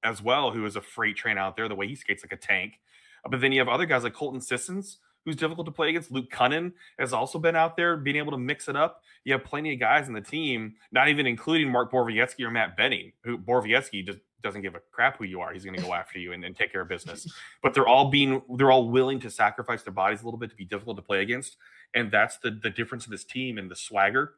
[0.03, 1.69] as well, who is a freight train out there.
[1.69, 2.81] The way he skates like a tank.
[3.31, 6.11] But then you have other guys like Colton Sissons, who's difficult to play against.
[6.11, 9.03] Luke Kunin has also been out there being able to mix it up.
[9.25, 12.77] You have plenty of guys in the team, not even including Mark Borowiecki or Matt
[12.77, 15.53] Benning, who Borowiecki just doesn't give a crap who you are.
[15.53, 17.27] He's going to go after you and, and take care of business.
[17.63, 20.57] But they're all being they're all willing to sacrifice their bodies a little bit to
[20.57, 21.57] be difficult to play against,
[21.95, 24.35] and that's the the difference in this team and the swagger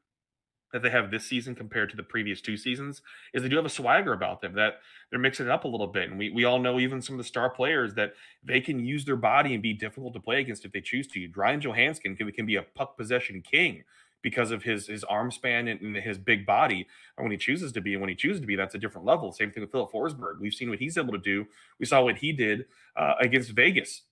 [0.73, 3.03] that they have this season compared to the previous two seasons
[3.35, 4.81] is they do have a swagger about them that
[5.11, 6.09] they're mixing it up a little bit.
[6.09, 9.05] And we, we all know even some of the star players that they can use
[9.05, 11.29] their body and be difficult to play against if they choose to.
[11.35, 13.85] Ryan Johansen can, can be a puck possession king
[14.23, 16.87] because of his his arm span and, and his big body.
[17.17, 19.07] And when he chooses to be, and when he chooses to be, that's a different
[19.07, 19.33] level.
[19.33, 20.41] Same thing with Filip Forsberg.
[20.41, 21.47] We've seen what he's able to do.
[21.79, 24.03] We saw what he did uh, against Vegas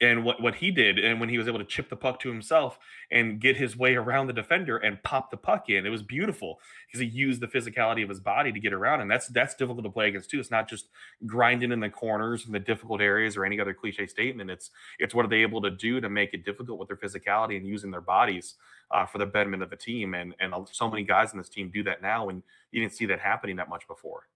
[0.00, 2.28] and what, what he did and when he was able to chip the puck to
[2.28, 2.78] himself
[3.10, 6.58] and get his way around the defender and pop the puck in it was beautiful
[6.86, 9.84] because he used the physicality of his body to get around and that's that's difficult
[9.84, 10.40] to play against too.
[10.40, 10.88] It's not just
[11.26, 14.50] grinding in the corners and the difficult areas or any other cliche statement.
[14.50, 17.56] It's it's what are they able to do to make it difficult with their physicality
[17.56, 18.54] and using their bodies
[18.90, 21.70] uh, for the betterment of the team and and so many guys in this team
[21.72, 24.28] do that now and you didn't see that happening that much before.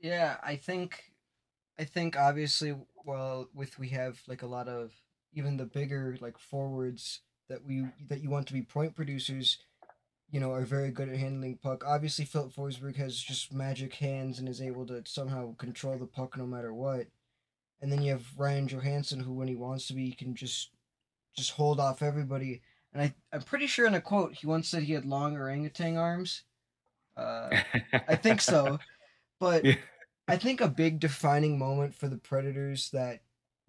[0.00, 1.12] Yeah i think
[1.78, 4.92] i think obviously well with we have like a lot of
[5.32, 9.58] even the bigger like forwards that we that you want to be point producers,
[10.30, 11.84] you know, are very good at handling puck.
[11.86, 16.36] Obviously, Filip Forsberg has just magic hands and is able to somehow control the puck
[16.36, 17.06] no matter what.
[17.80, 20.70] And then you have Ryan Johansen, who when he wants to be, can just
[21.36, 22.62] just hold off everybody.
[22.92, 25.96] And I I'm pretty sure in a quote he once said he had long orangutan
[25.96, 26.42] arms.
[27.16, 27.48] Uh,
[28.08, 28.78] I think so,
[29.40, 29.76] but yeah.
[30.28, 33.20] I think a big defining moment for the Predators that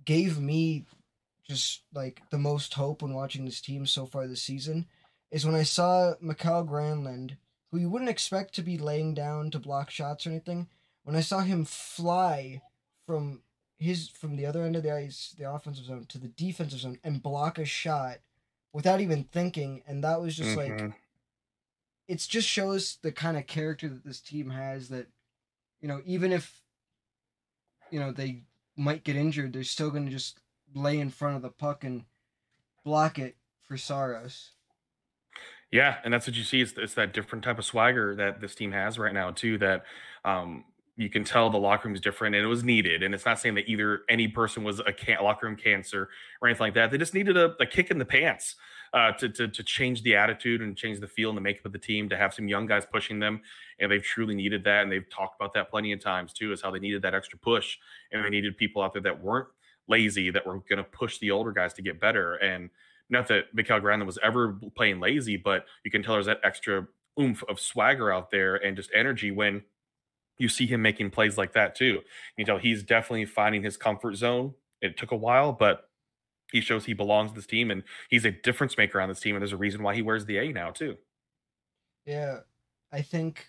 [0.05, 0.85] gave me
[1.47, 4.87] just like the most hope when watching this team so far this season
[5.31, 7.37] is when I saw Mikael Granlund,
[7.71, 10.67] who you wouldn't expect to be laying down to block shots or anything.
[11.03, 12.61] When I saw him fly
[13.05, 13.41] from
[13.77, 16.99] his from the other end of the ice, the offensive zone to the defensive zone
[17.03, 18.17] and block a shot
[18.73, 20.85] without even thinking, and that was just mm-hmm.
[20.85, 20.93] like
[22.07, 25.07] it just shows the kind of character that this team has that
[25.81, 26.61] you know even if
[27.91, 28.43] you know they
[28.75, 30.39] might get injured, they're still going to just
[30.77, 32.03] lay in front of the puck and
[32.85, 33.35] block it
[33.67, 34.51] for Saros.
[35.71, 36.61] Yeah, and that's what you see.
[36.61, 39.57] It's, it's that different type of swagger that this team has right now too.
[39.57, 39.83] That
[40.23, 40.63] um,
[40.95, 43.03] you can tell the locker room is different, and it was needed.
[43.03, 46.09] And it's not saying that either any person was a can- locker room cancer
[46.41, 46.91] or anything like that.
[46.91, 48.55] They just needed a, a kick in the pants
[48.93, 51.73] uh, to, to to change the attitude and change the feel and the makeup of
[51.73, 52.07] the team.
[52.07, 53.41] To have some young guys pushing them,
[53.77, 54.83] and they've truly needed that.
[54.83, 57.37] And they've talked about that plenty of times too, is how they needed that extra
[57.37, 57.77] push,
[58.13, 59.49] and they needed people out there that weren't
[59.87, 62.35] lazy, that were going to push the older guys to get better.
[62.35, 62.69] And
[63.09, 66.87] not that Mikael Granlund was ever playing lazy, but you can tell there's that extra
[67.19, 69.63] oomph of swagger out there and just energy when
[70.37, 72.01] you see him making plays like that too.
[72.37, 74.53] You know, he's definitely finding his comfort zone.
[74.81, 75.89] It took a while, but
[76.51, 79.35] he shows he belongs to this team and he's a difference maker on this team.
[79.35, 80.97] And there's a reason why he wears the A now too.
[82.05, 82.39] Yeah,
[82.91, 83.47] I think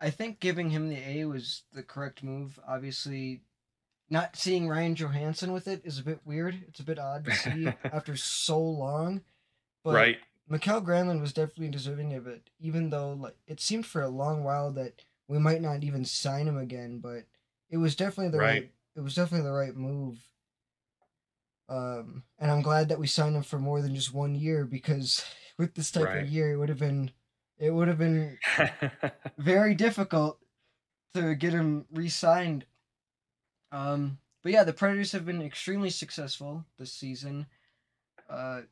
[0.00, 2.58] I think giving him the A was the correct move.
[2.66, 3.42] Obviously,
[4.12, 6.62] not seeing Ryan Johansen with it is a bit weird.
[6.68, 9.22] It's a bit odd to see after so long.
[9.82, 10.18] But right.
[10.48, 14.44] Mikael Granlund was definitely deserving of it, even though like it seemed for a long
[14.44, 17.22] while that we might not even sign him again, but
[17.70, 20.18] it was definitely the right, right it was definitely the right move.
[21.70, 25.24] Um, and I'm glad that we signed him for more than just one year because
[25.58, 26.22] with this type right.
[26.22, 27.12] of year, it would have been
[27.58, 28.36] it would have been
[29.38, 30.38] very difficult
[31.14, 32.66] to get him re-signed.
[33.72, 37.46] Um, but yeah, the Predators have been extremely successful this season.
[38.28, 38.62] Uh,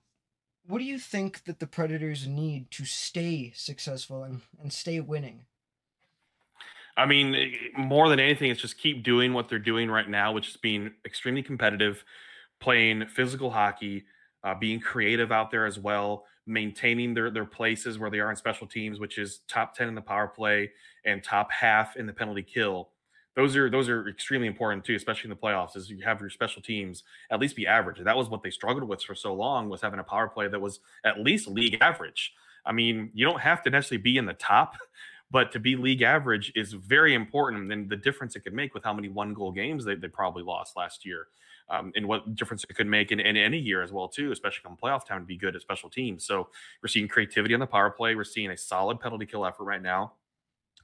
[0.66, 5.46] what do you think that the Predators need to stay successful and, and stay winning?
[6.96, 10.48] I mean, more than anything, it's just keep doing what they're doing right now, which
[10.50, 12.04] is being extremely competitive,
[12.60, 14.04] playing physical hockey,
[14.44, 18.36] uh, being creative out there as well, maintaining their their places where they are in
[18.36, 20.72] special teams, which is top ten in the power play
[21.04, 22.90] and top half in the penalty kill.
[23.36, 25.76] Those are those are extremely important too, especially in the playoffs.
[25.76, 27.98] Is you have your special teams at least be average.
[28.02, 30.60] That was what they struggled with for so long was having a power play that
[30.60, 32.32] was at least league average.
[32.66, 34.76] I mean, you don't have to necessarily be in the top
[35.30, 37.72] but to be league average is very important.
[37.72, 40.42] And the difference it could make with how many one goal games they, they probably
[40.42, 41.28] lost last year.
[41.68, 44.64] Um, and what difference it could make in, in, any year as well too, especially
[44.64, 46.26] come playoff time to be good at special teams.
[46.26, 46.48] So
[46.82, 48.16] we're seeing creativity on the power play.
[48.16, 50.14] We're seeing a solid penalty kill effort right now.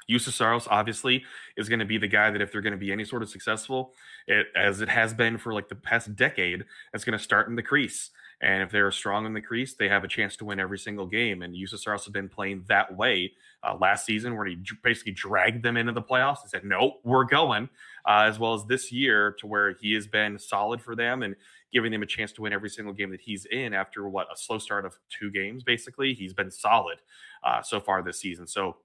[0.08, 1.24] Saros obviously
[1.56, 3.28] is going to be the guy that if they're going to be any sort of
[3.28, 3.92] successful,
[4.26, 7.56] it, as it has been for like the past decade, it's going to start in
[7.56, 8.10] the crease.
[8.42, 11.06] And if they're strong in the crease, they have a chance to win every single
[11.06, 11.40] game.
[11.40, 13.32] And Saros has been playing that way
[13.62, 17.24] uh, last season, where he basically dragged them into the playoffs and said, "Nope, we're
[17.24, 17.70] going."
[18.06, 21.34] Uh, as well as this year, to where he has been solid for them and
[21.72, 23.72] giving them a chance to win every single game that he's in.
[23.72, 26.98] After what a slow start of two games, basically, he's been solid
[27.42, 28.46] uh, so far this season.
[28.46, 28.76] So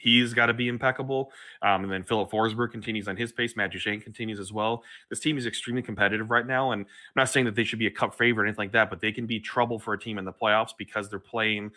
[0.00, 1.30] he's got to be impeccable.
[1.62, 3.56] Um, and then Filip Forsberg continues on his pace.
[3.56, 4.82] Matt Duchene continues as well.
[5.08, 6.72] This team is extremely competitive right now.
[6.72, 8.90] And I'm not saying that they should be a cup favorite or anything like that,
[8.90, 11.70] but they can be trouble for a team in the playoffs because they're playing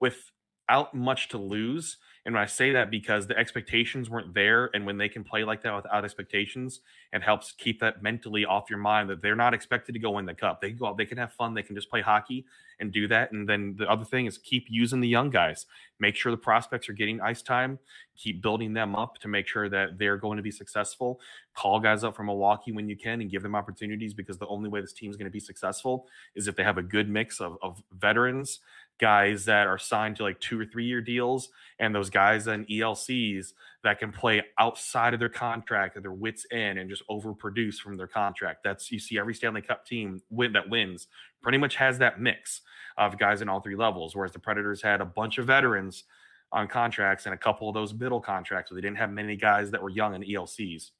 [0.00, 1.96] without much to lose.
[2.26, 5.62] And I say that because the expectations weren't there, and when they can play like
[5.62, 6.80] that without expectations,
[7.12, 10.26] it helps keep that mentally off your mind that they're not expected to go win
[10.26, 10.60] the cup.
[10.60, 12.44] They can go out, they can have fun, they can just play hockey
[12.78, 13.32] and do that.
[13.32, 15.66] And then the other thing is keep using the young guys.
[15.98, 17.78] Make sure the prospects are getting ice time.
[18.16, 21.20] Keep building them up to make sure that they're going to be successful.
[21.54, 24.68] Call guys up from Milwaukee when you can and give them opportunities because the only
[24.68, 27.40] way this team is going to be successful is if they have a good mix
[27.40, 28.60] of, of veterans
[29.00, 31.48] guys that are signed to like two or three year deals
[31.78, 36.46] and those guys in ELCs that can play outside of their contract at their wits
[36.52, 38.60] end and just overproduce from their contract.
[38.62, 41.06] That's you see every Stanley Cup team win that wins
[41.42, 42.60] pretty much has that mix
[42.98, 44.14] of guys in all three levels.
[44.14, 46.04] Whereas the Predators had a bunch of veterans
[46.52, 49.70] on contracts and a couple of those middle contracts, so they didn't have many guys
[49.70, 50.90] that were young in ELCs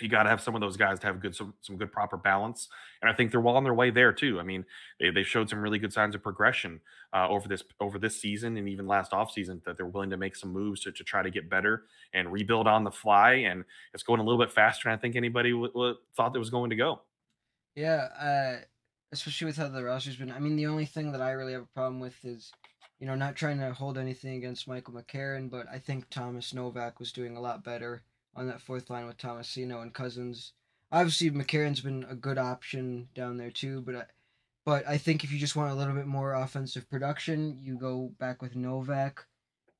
[0.00, 2.16] you got to have some of those guys to have good some, some good proper
[2.16, 2.68] balance
[3.02, 4.40] and i think they're well on their way there too.
[4.40, 4.64] I mean
[4.98, 6.80] they, they showed some really good signs of progression
[7.12, 10.16] uh, over this over this season and even last off season that they're willing to
[10.16, 11.84] make some moves to, to try to get better
[12.14, 15.14] and rebuild on the fly and it's going a little bit faster than i think
[15.14, 17.00] anybody w- w- thought it was going to go.
[17.74, 18.64] Yeah uh,
[19.12, 21.62] especially with how the roster's been i mean the only thing that i really have
[21.62, 22.50] a problem with is
[22.98, 26.98] you know not trying to hold anything against michael mccarron but i think thomas novak
[26.98, 28.02] was doing a lot better
[28.34, 30.52] on that fourth line with Tomasino and Cousins.
[30.90, 34.04] Obviously, McCarron's been a good option down there too, but I,
[34.64, 38.12] but I think if you just want a little bit more offensive production, you go
[38.18, 39.26] back with Novak.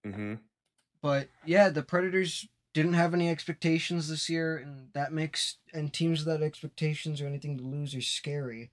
[0.06, 0.34] Mm-hmm.
[1.00, 6.24] But yeah, the Predators didn't have any expectations this year, and that makes and teams
[6.24, 8.70] without expectations or anything to lose are scary.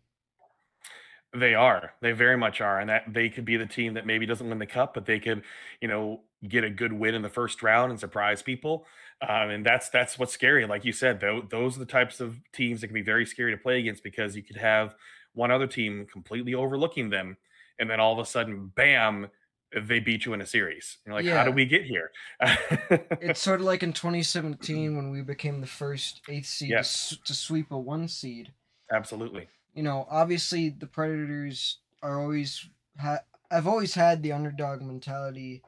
[1.36, 1.94] They are.
[2.02, 4.58] They very much are, and that they could be the team that maybe doesn't win
[4.58, 5.44] the cup, but they could,
[5.80, 8.86] you know, get a good win in the first round and surprise people.
[9.28, 10.66] Um, and that's that's what's scary.
[10.66, 13.52] Like you said, though, those are the types of teams that can be very scary
[13.52, 14.96] to play against because you could have
[15.34, 17.38] one other team completely overlooking them,
[17.80, 19.28] and then all of a sudden, bam,
[19.76, 20.98] they beat you in a series.
[21.06, 21.38] You're like, yeah.
[21.38, 22.12] how do we get here?
[23.22, 27.10] it's sort of like in 2017 when we became the first eighth seed yes.
[27.10, 28.54] to, to sweep a one seed.
[28.92, 29.48] Absolutely.
[29.74, 32.68] You know, obviously the Predators are always
[33.00, 33.20] ha-
[33.52, 35.62] I've always had the underdog mentality,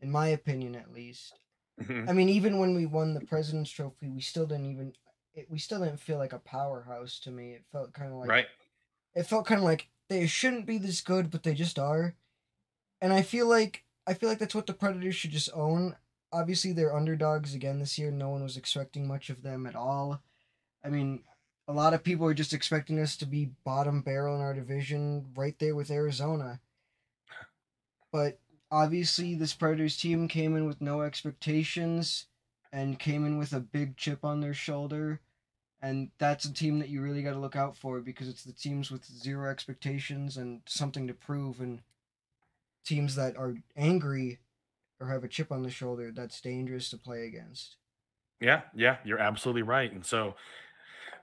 [0.00, 1.34] in my opinion, at least.
[1.78, 2.08] Mhm.
[2.08, 4.94] I mean, even when we won the President's Trophy, we still didn't even.
[5.34, 7.52] It, we still didn't feel like a powerhouse to me.
[7.52, 8.46] It felt kind of like right.
[9.14, 12.14] it felt kind of like they shouldn't be this good, but they just are.
[13.00, 15.96] And I feel like I feel like that's what the Predators should just own.
[16.32, 18.10] Obviously, they're underdogs again this year.
[18.10, 20.20] No one was expecting much of them at all.
[20.84, 21.22] I mean,
[21.68, 25.26] a lot of people are just expecting us to be bottom barrel in our division,
[25.36, 26.60] right there with Arizona.
[28.10, 28.40] But
[28.70, 32.26] obviously, this Predators team came in with no expectations
[32.72, 35.20] and came in with a big chip on their shoulder.
[35.80, 38.52] And that's a team that you really got to look out for because it's the
[38.52, 41.60] teams with zero expectations and something to prove.
[41.60, 41.82] And
[42.84, 44.38] teams that are angry
[45.00, 47.76] or have a chip on the shoulder that's dangerous to play against.
[48.40, 49.92] Yeah, yeah, you're absolutely right.
[49.92, 50.34] And so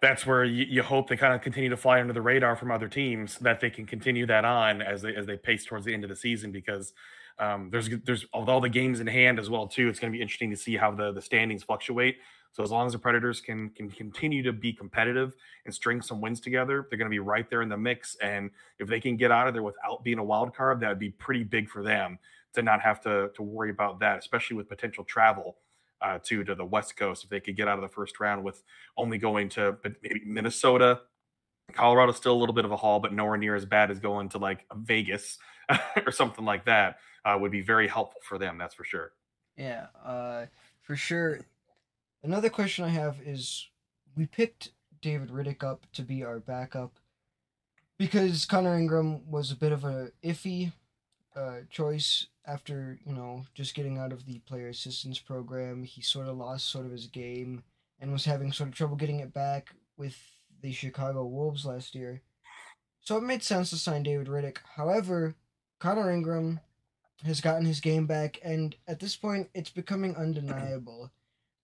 [0.01, 2.71] that's where you, you hope they kind of continue to fly under the radar from
[2.71, 5.93] other teams that they can continue that on as they as they pace towards the
[5.93, 6.93] end of the season because
[7.39, 9.89] um, there's there's with all the games in hand as well too.
[9.89, 12.17] It's going to be interesting to see how the the standings fluctuate.
[12.53, 16.21] So as long as the Predators can can continue to be competitive and string some
[16.21, 18.15] wins together, they're going to be right there in the mix.
[18.21, 20.99] And if they can get out of there without being a wild card, that would
[20.99, 22.17] be pretty big for them
[22.53, 25.57] to not have to to worry about that, especially with potential travel
[26.01, 27.25] uh, to to the West Coast.
[27.25, 28.63] If they could get out of the first round with
[28.95, 31.01] only going to maybe Minnesota,
[31.75, 34.29] Colorado's still a little bit of a haul, but nowhere near as bad as going
[34.29, 35.37] to like Vegas
[36.05, 36.97] or something like that.
[37.23, 38.57] Uh, would be very helpful for them.
[38.57, 39.11] That's for sure.
[39.57, 40.45] yeah uh,
[40.81, 41.39] for sure
[42.23, 43.67] another question i have is
[44.15, 44.71] we picked
[45.01, 46.99] david rittich up to be our backup
[47.97, 50.71] because connor ingram was a bit of a iffy
[51.35, 55.83] uh, choice after you know just getting out of the player assistance program.
[55.83, 57.63] He sort of lost sort of his game
[57.99, 60.17] and was having sort of trouble getting it back with
[60.65, 62.23] the Chicago Wolves last year.
[63.01, 64.57] So it made sense to sign David Rittich.
[64.75, 65.35] However,
[65.77, 66.59] Connor Ingram
[67.23, 71.11] has gotten his game back, and at this point, it's becoming undeniable.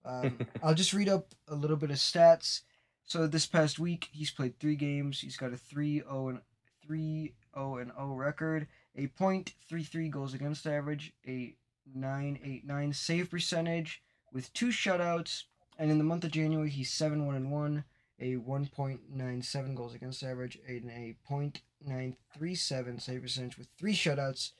[0.05, 2.61] Um, I'll just read up a little bit of stats.
[3.03, 5.19] So this past week, he's played three games.
[5.19, 6.41] He's got a 3 0 and
[6.85, 11.55] 3 0 and 0 record a .33 goals against average, a
[11.95, 15.43] 989 save percentage with two shutouts,
[15.79, 17.83] and in the month of January he's 7 1 and 1,
[18.21, 24.51] a 1.97 goals against average, and a .937 save percentage with three shutouts.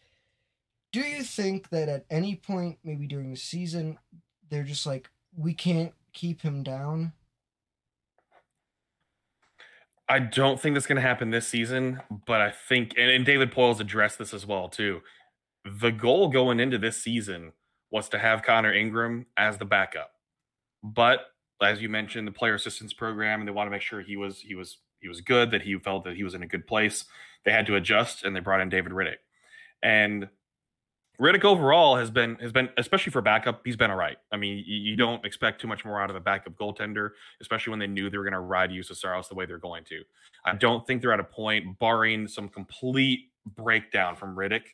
[0.92, 3.98] Do you think that at any point, maybe during the season,
[4.50, 7.14] they're just like, we can't keep him down?
[10.10, 13.52] I don't think that's going to happen this season, but I think, and, and David
[13.52, 15.02] Poile's addressed this as well too.
[15.64, 17.54] The goal going into this season
[17.92, 20.12] was to have Connor Ingram as the backup,
[20.84, 21.28] but
[21.62, 24.40] as you mentioned, the player assistance program, and they want to make sure he was
[24.40, 27.06] he was he was good, that he felt that he was in a good place.
[27.44, 29.18] They had to adjust, and they brought in David Rittich,
[29.82, 30.30] and
[31.20, 33.62] Rittich overall has been has been especially for backup.
[33.64, 34.18] He's been all right.
[34.32, 37.72] I mean, you, you don't expect too much more out of a backup goaltender, especially
[37.72, 40.02] when they knew they were going to ride Juuse Saros the way they're going to.
[40.46, 44.66] I don't think they're at a point, barring some complete breakdown from Rittich,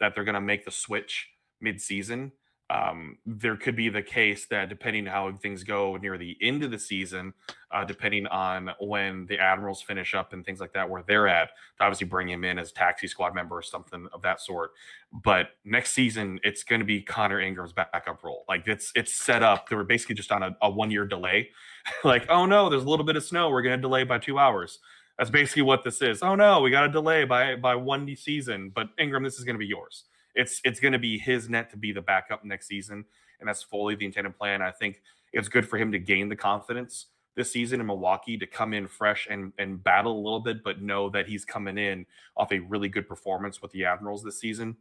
[0.00, 1.28] that they're going to make the switch
[1.60, 2.32] mid-season.
[2.70, 6.70] Um, there could be the case that depending how things go near the end of
[6.70, 7.34] the season,
[7.70, 11.48] uh, depending on when the Admirals finish up and things like that, where they're at,
[11.76, 14.70] to obviously bring him in as taxi squad member or something of that sort.
[15.12, 18.44] But next season, it's going to be Connor Ingram's backup role.
[18.48, 19.68] Like it's it's set up.
[19.68, 21.50] They were basically just on a, a one year delay.
[22.04, 23.50] like, oh no, there's a little bit of snow.
[23.50, 24.78] We're going to delay by two hours.
[25.18, 26.22] That's basically what this is.
[26.22, 28.72] Oh no, we got a delay by by one season.
[28.74, 30.04] But Ingram, this is going to be yours
[30.34, 33.04] it's it's going to be his net to be the backup next season,
[33.40, 34.62] and that's fully the intended plan.
[34.62, 35.02] I think
[35.32, 38.86] it's good for him to gain the confidence this season in Milwaukee to come in
[38.86, 42.06] fresh and and battle a little bit, but know that he's coming in
[42.36, 44.76] off a really good performance with the Admirals this season.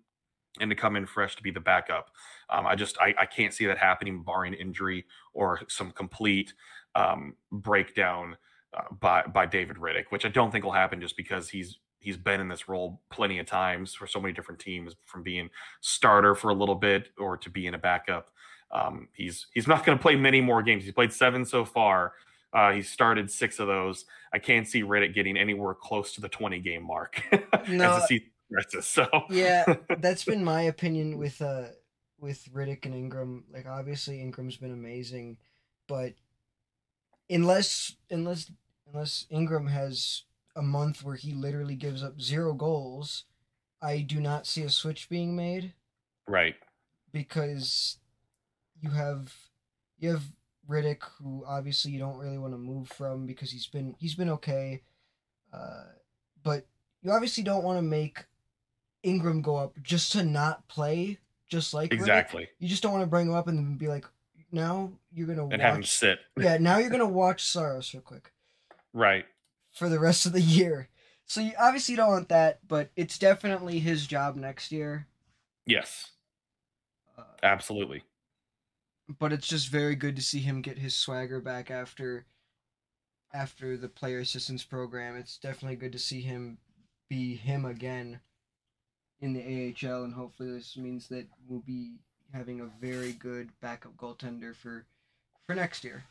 [0.60, 2.10] And to come in fresh to be the backup,
[2.50, 6.54] um, I just I, I can't see that happening barring injury or some complete
[6.94, 8.36] um, breakdown
[8.78, 12.18] uh, by by David Rittich, which I don't think will happen just because he's he's
[12.18, 15.50] been in this role plenty of times for so many different teams, from being
[15.80, 18.30] starter for a little bit or to being a backup.
[18.72, 20.84] Um, he's he's not going to play many more games.
[20.84, 22.14] He's played seven so far.
[22.54, 24.06] Uh, he started six of those.
[24.34, 27.22] I can't see Rittich getting anywhere close to the twenty game mark
[27.70, 28.00] No,
[28.50, 28.88] progresses.
[28.88, 31.68] So yeah, that's been my opinion with uh
[32.20, 33.46] with Rittich and Ingram.
[33.54, 35.38] Like obviously Ingram's been amazing,
[35.88, 36.14] but
[37.30, 38.52] unless unless
[38.92, 40.24] unless Ingram has
[40.56, 43.26] a month where he literally gives up zero goals,
[43.82, 45.74] I do not see a switch being made
[46.28, 46.56] right,
[47.12, 47.98] because
[48.80, 49.34] you have
[50.00, 50.24] you have
[50.70, 54.30] Rittich who obviously you don't really want to move from because he's been he's been
[54.30, 54.82] okay.
[55.54, 55.84] Uh,
[56.44, 56.66] but
[57.02, 58.26] you obviously don't want to make
[59.04, 62.00] Ingram go up just to not play, just like Rittich.
[62.00, 62.48] Exactly.
[62.60, 64.06] You just don't want to bring him up and then be like,
[64.52, 65.62] now you're gonna And watch.
[65.62, 66.20] have him sit.
[66.40, 68.32] yeah, now you're gonna watch Saros real quick
[68.94, 69.26] Right.
[69.72, 70.90] For the rest of the year.
[71.26, 75.08] So you obviously don't want that, but it's definitely his job next year.
[75.66, 76.12] Yes.
[77.18, 78.04] Uh, Absolutely.
[79.20, 82.26] but it's just very good to see him get his swagger back after
[83.34, 85.16] after the player assistance program.
[85.16, 86.58] It's definitely good to see him
[87.10, 88.20] be him again
[89.22, 92.00] in the AHL and hopefully this means that we'll be
[92.34, 94.86] having a very good backup goaltender for
[95.46, 96.04] for next year.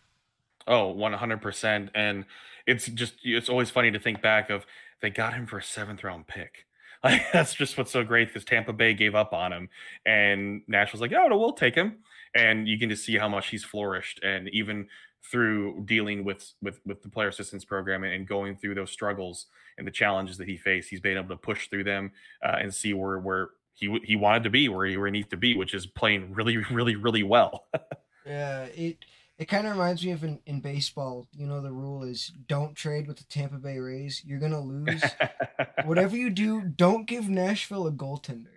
[0.71, 1.91] Oh, 100%.
[1.95, 2.25] And
[2.67, 4.65] it's just, it's always funny to think back of
[5.03, 6.67] they got him for a seventh round pick.
[7.03, 9.71] Like, that's just what's so great because Tampa Bay gave up on him
[10.05, 12.01] and Nashville's like, oh, no, we'll take him.
[12.35, 14.21] And you can just see how much he's flourished.
[14.23, 14.87] And even
[15.25, 19.47] through dealing with, with, with the player assistance program and going through those struggles
[19.79, 22.13] and the challenges that he faced, he's been able to push through them
[22.45, 25.29] uh, and see where, where he, he wanted to be, where he, where he needs
[25.29, 27.65] to be, which is playing really, really, really well.
[28.27, 28.99] Yeah, it
[29.41, 31.27] it kind of reminds me of in, in baseball.
[31.37, 34.23] You know, the rule is don't trade with the Tampa Bay Rays.
[34.25, 35.03] You're gonna lose.
[35.85, 38.47] Whatever you do, don't give Nashville a goaltender.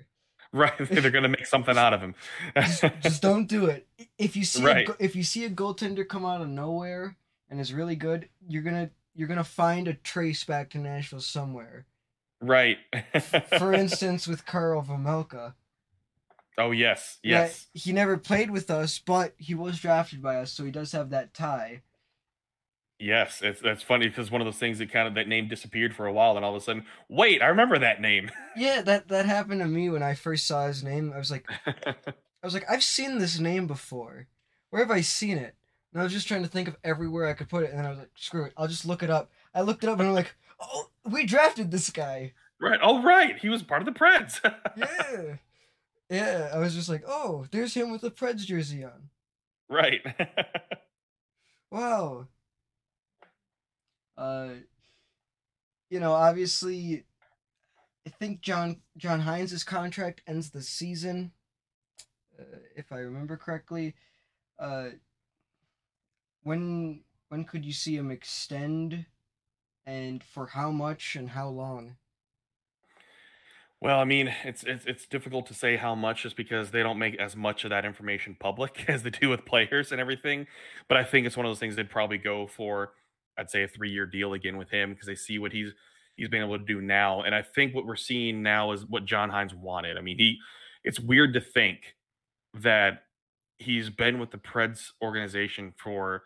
[0.56, 2.14] Right, they're gonna make something out of him.
[2.56, 3.88] Just, just don't do it.
[4.20, 4.86] If you see a, Right.
[4.86, 7.16] go- if you see a goaltender come out of nowhere
[7.50, 11.88] and is really good, you're gonna you're gonna find a trace back to Nashville somewhere.
[12.40, 12.78] right.
[13.58, 15.56] For instance, with Karel Vejmelka.
[16.58, 20.51] Oh yes, Yeah, yes, he never played with us, but he was drafted by us,
[20.51, 21.82] so he does have that tie.
[22.99, 23.41] yes.
[23.41, 26.06] It's that's funny because one of those things that kind of that name disappeared for
[26.06, 28.32] a while, and all of a sudden, wait, I remember that name.
[28.56, 31.12] Yeah, that that happened to me when I first saw his name.
[31.14, 31.95] I was like, I
[32.43, 34.28] was like, I've seen this name before.
[34.70, 35.56] Where have I seen it?
[35.91, 37.86] And I was just trying to think of everywhere I could put it, and then
[37.88, 39.32] I was like, screw it, I'll just look it up.
[39.56, 42.34] I looked it up, and I'm like, oh, we drafted this guy.
[42.62, 42.80] right.
[42.82, 44.39] Oh right, he was part of the Preds.
[44.78, 45.38] Yeah,
[46.14, 46.49] yeah.
[46.53, 49.09] I was just like, oh, there's him with the Preds jersey on.
[49.70, 50.01] right.
[51.72, 52.28] Wow.
[54.16, 54.49] Uh,
[55.89, 57.05] you know, obviously,
[58.05, 61.32] I think John John Hynes' contract ends the season,
[62.39, 63.95] uh, if I remember correctly.
[64.59, 64.89] Uh,
[66.43, 69.07] when when could you see him extend,
[69.84, 71.95] and for how much and how long?
[73.84, 76.98] Well, I mean, it's, it's it's difficult to say how much just because they don't
[76.98, 80.48] make as much of that information public as they do with players and everything.
[80.88, 82.94] But I think it's one of those things they'd probably go for,
[83.38, 85.74] I'd say, a three year deal again with him because they see what he's
[86.16, 87.24] he's been able to do now.
[87.24, 89.98] And I think what we're seeing now is what John Hynes wanted.
[89.98, 90.38] I mean, he
[90.86, 91.98] it's weird to think
[92.54, 93.04] that
[93.58, 96.24] he's been with the Preds organization for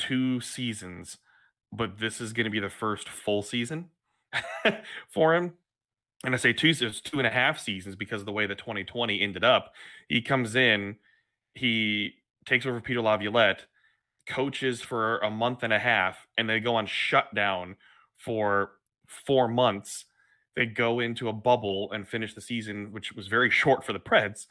[0.00, 1.18] two seasons,
[1.72, 3.90] but this is going to be the first full season
[5.08, 5.52] for him
[6.24, 8.58] and I say two, it's two and a half seasons because of the way that
[8.58, 9.72] 2020 ended up.
[10.08, 10.96] He comes in,
[11.54, 12.14] he
[12.44, 13.66] takes over Peter Laviolette,
[14.26, 17.76] coaches for a month and a half, and they go on shutdown
[18.16, 18.72] for
[19.06, 20.04] four months.
[20.56, 24.00] They go into a bubble and finish the season, which was very short for the
[24.00, 24.46] Preds,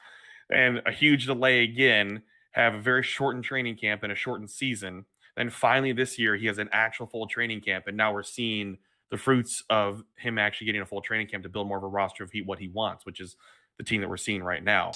[0.51, 2.23] and a huge delay again.
[2.53, 5.05] Have a very shortened training camp and a shortened season.
[5.37, 8.79] Then finally this year he has an actual full training camp, and now we're seeing
[9.11, 11.87] the fruits of him actually getting a full training camp to build more of a
[11.87, 13.35] roster of what he wants, which is
[13.77, 14.91] the team that we're seeing right now.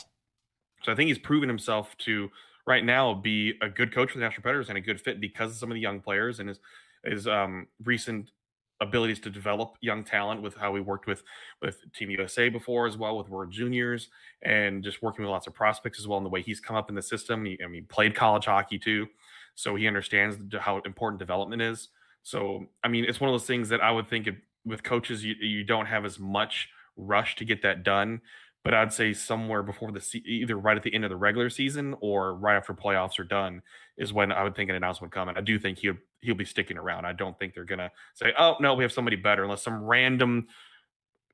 [0.83, 2.29] So I think he's proven himself to
[2.67, 5.51] right now be a good coach for the National Predators and a good fit because
[5.51, 6.59] of some of the young players and his
[7.03, 8.31] his um, recent
[8.79, 11.23] abilities to develop young talent with how we worked with
[11.61, 14.09] with Team USA before as well with World Juniors
[14.41, 16.89] and just working with lots of prospects as well and the way he's come up
[16.89, 17.45] in the system.
[17.45, 19.07] He, I mean, played college hockey too,
[19.55, 21.89] so he understands how important development is.
[22.23, 25.23] So, I mean, it's one of those things that I would think if, with coaches,
[25.23, 28.21] you, you don't have as much rush to get that done.
[28.63, 31.49] But I'd say somewhere before the se- either right at the end of the regular
[31.49, 33.61] season or right after playoffs are done
[33.97, 35.27] is when I would think an announcement would come.
[35.27, 37.05] And I do think he'll he'll be sticking around.
[37.05, 40.47] I don't think they're gonna say, "Oh no, we have somebody better," unless some random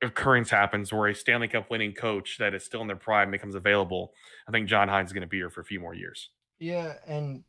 [0.02, 3.54] occurrence happens where a Stanley Cup winning coach that is still in their prime becomes
[3.54, 4.12] available.
[4.48, 6.30] I think John Hynes is going to be here for a few more years.
[6.58, 7.44] Yeah, and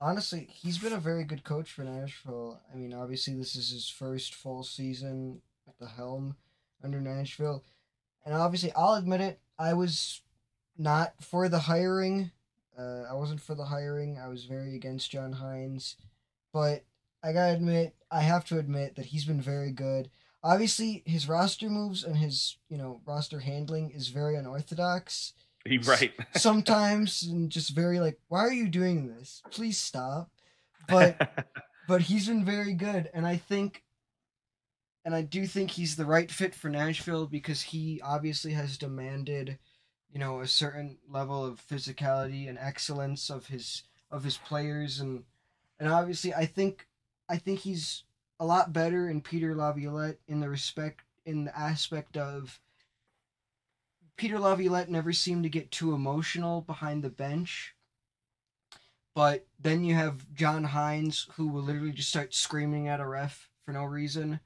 [0.00, 2.60] honestly, he's been a very good coach for Nashville.
[2.72, 6.36] I mean, obviously, this is his first full season at the helm
[6.82, 7.64] under Nashville.
[8.24, 10.22] And obviously, I'll admit it, I was
[10.76, 12.30] not for the hiring.
[12.78, 14.18] Uh, I wasn't for the hiring.
[14.18, 15.96] I was very against John Hynes.
[16.52, 16.84] But
[17.22, 20.10] I gotta admit, I have to admit that he's been very good.
[20.42, 25.32] Obviously, his roster moves and his, you know, roster handling is very unorthodox
[25.86, 26.12] right.
[26.36, 30.30] sometimes and just very like why are you doing this please stop
[30.88, 31.46] but
[31.88, 33.82] but he's been very good and i think
[35.08, 39.58] and I do think he's the right fit for Nashville because he obviously has demanded,
[40.12, 45.24] you know, a certain level of physicality and excellence of his of his players and
[45.80, 46.86] and obviously I think
[47.26, 48.04] I think he's
[48.38, 52.60] a lot better in Peter Laviolette in the respect in the aspect of
[54.18, 57.74] Peter Laviolette never seemed to get too emotional behind the bench.
[59.14, 63.48] But then you have John Hynes who will literally just start screaming at a ref
[63.64, 64.40] for no reason.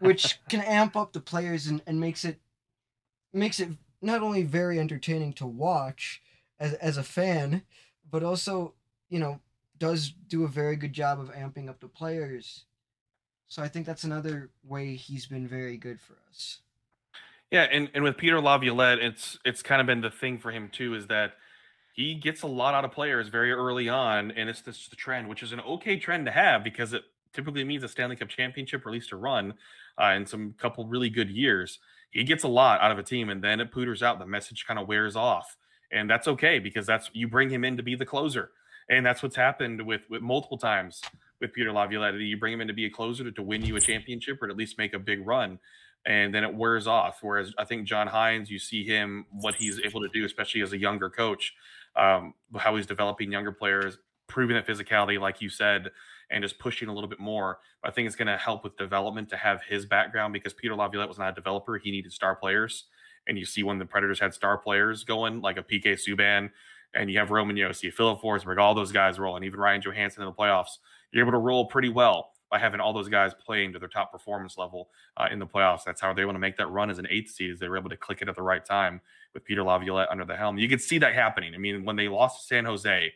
[0.00, 2.40] which can amp up the players and, and makes it
[3.32, 3.68] makes it
[4.00, 6.22] not only very entertaining to watch
[6.58, 7.62] as as a fan,
[8.10, 8.72] but also,
[9.10, 9.40] you know,
[9.78, 12.64] does do a very good job of amping up the players.
[13.48, 16.60] So I think that's another way he's been very good for us.
[17.50, 20.68] Yeah, and, and with Peter Laviolette, it's it's kind of been the thing for him
[20.70, 21.32] too, is that
[21.94, 25.28] he gets a lot out of players very early on, and it's this the trend,
[25.28, 28.84] which is an okay trend to have because it typically means a Stanley Cup championship
[28.84, 29.54] or at least a run
[29.96, 31.78] uh, some couple really good years.
[32.10, 34.18] He gets a lot out of a team, and then it pooters out.
[34.18, 35.56] The message kind of wears off,
[35.90, 38.50] and that's okay because that's you bring him in to be the closer,
[38.90, 41.00] and that's what's happened with with multiple times
[41.40, 42.14] with Peter Laviolette.
[42.14, 44.50] You bring him in to be a closer to, to win you a championship or
[44.50, 45.58] at least make a big run,
[46.06, 47.18] and then it wears off.
[47.22, 50.72] Whereas I think John Hynes, you see him what he's able to do, especially as
[50.72, 51.54] a younger coach,
[51.96, 55.90] um, how he's developing younger players, proving that physicality, like you said,
[56.30, 57.58] and just pushing a little bit more.
[57.84, 61.08] I think it's going to help with development to have his background because Peter Laviolette
[61.08, 61.78] was not a developer.
[61.78, 62.84] He needed star players.
[63.26, 66.50] And you see when the Predators had star players going, like a PK Subban,
[66.94, 70.24] and you have Roman Josi, Filip Forsberg, all those guys rolling, even Ryan Johansen in
[70.24, 70.78] the playoffs,
[71.12, 74.10] you're able to roll pretty well by having all those guys playing to their top
[74.10, 75.84] performance level uh, in the playoffs.
[75.84, 77.78] That's how they want to make that run as an eighth seed, is they were
[77.78, 79.00] able to click it at the right time
[79.34, 80.58] with Peter Laviolette under the helm.
[80.58, 81.54] You could see that happening.
[81.54, 83.12] I mean, when they lost to San Jose,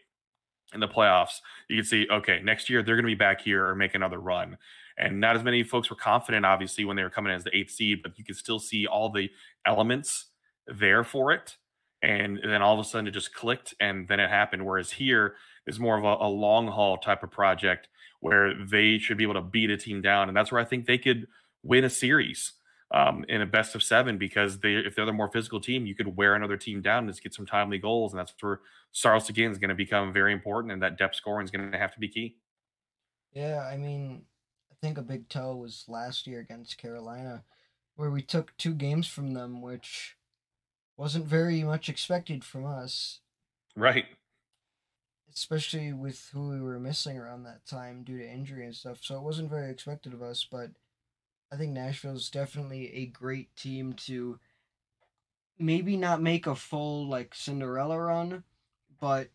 [0.74, 3.66] in the playoffs, you could see, okay, next year they're going to be back here
[3.66, 4.57] or make another run.
[4.99, 7.57] And not as many folks were confident, obviously, when they were coming in as the
[7.57, 9.30] eighth seed, but you could still see all the
[9.66, 10.26] elements
[10.66, 11.57] there for it.
[12.03, 14.64] And then all of a sudden it just clicked and then it happened.
[14.64, 17.89] Whereas here is more of a, a long haul type of project
[18.23, 20.29] where they should be able to beat a team down.
[20.29, 21.27] And that's where I think they could
[21.64, 22.53] win a series
[22.95, 25.97] um, in a best of seven because they, if they're the more physical team, you
[25.97, 28.12] could wear another team down and just get some timely goals.
[28.12, 28.61] And that's where
[28.93, 31.79] Saros again is going to become very important, and that depth scoring is going to
[31.79, 32.37] have to be key.
[33.33, 34.23] Yeah, I mean,
[34.70, 37.43] I think a big toe was last year against Carolina,
[37.97, 40.16] where we took two games from them, which
[40.97, 43.18] wasn't very much expected from us.
[43.75, 44.05] Right.
[45.35, 48.99] Especially with who we were missing around that time due to injury and stuff.
[49.03, 50.70] So it wasn't very expected of us, but
[51.51, 54.39] I think Nashville's definitely a great team to
[55.59, 58.45] maybe not make a full like Cinderella run,
[59.01, 59.28] but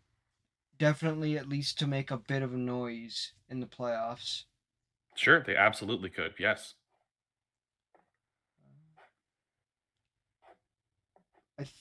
[0.78, 4.44] definitely at least to make a bit of a noise in the playoffs.
[5.16, 6.34] Sure, they absolutely could.
[6.38, 6.74] Yes.
[11.58, 11.74] I th-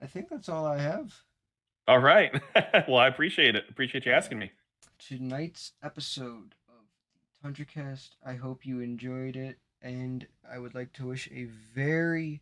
[0.00, 1.25] I think that's all I have.
[1.88, 2.32] All right.
[2.88, 3.64] well, I appreciate it.
[3.70, 4.50] Appreciate you asking me.
[4.98, 8.10] Tonight's episode of TundraCast.
[8.24, 12.40] I hope you enjoyed it, and I would like to wish a very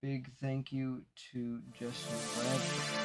[0.00, 1.02] big thank you
[1.32, 2.99] to Justin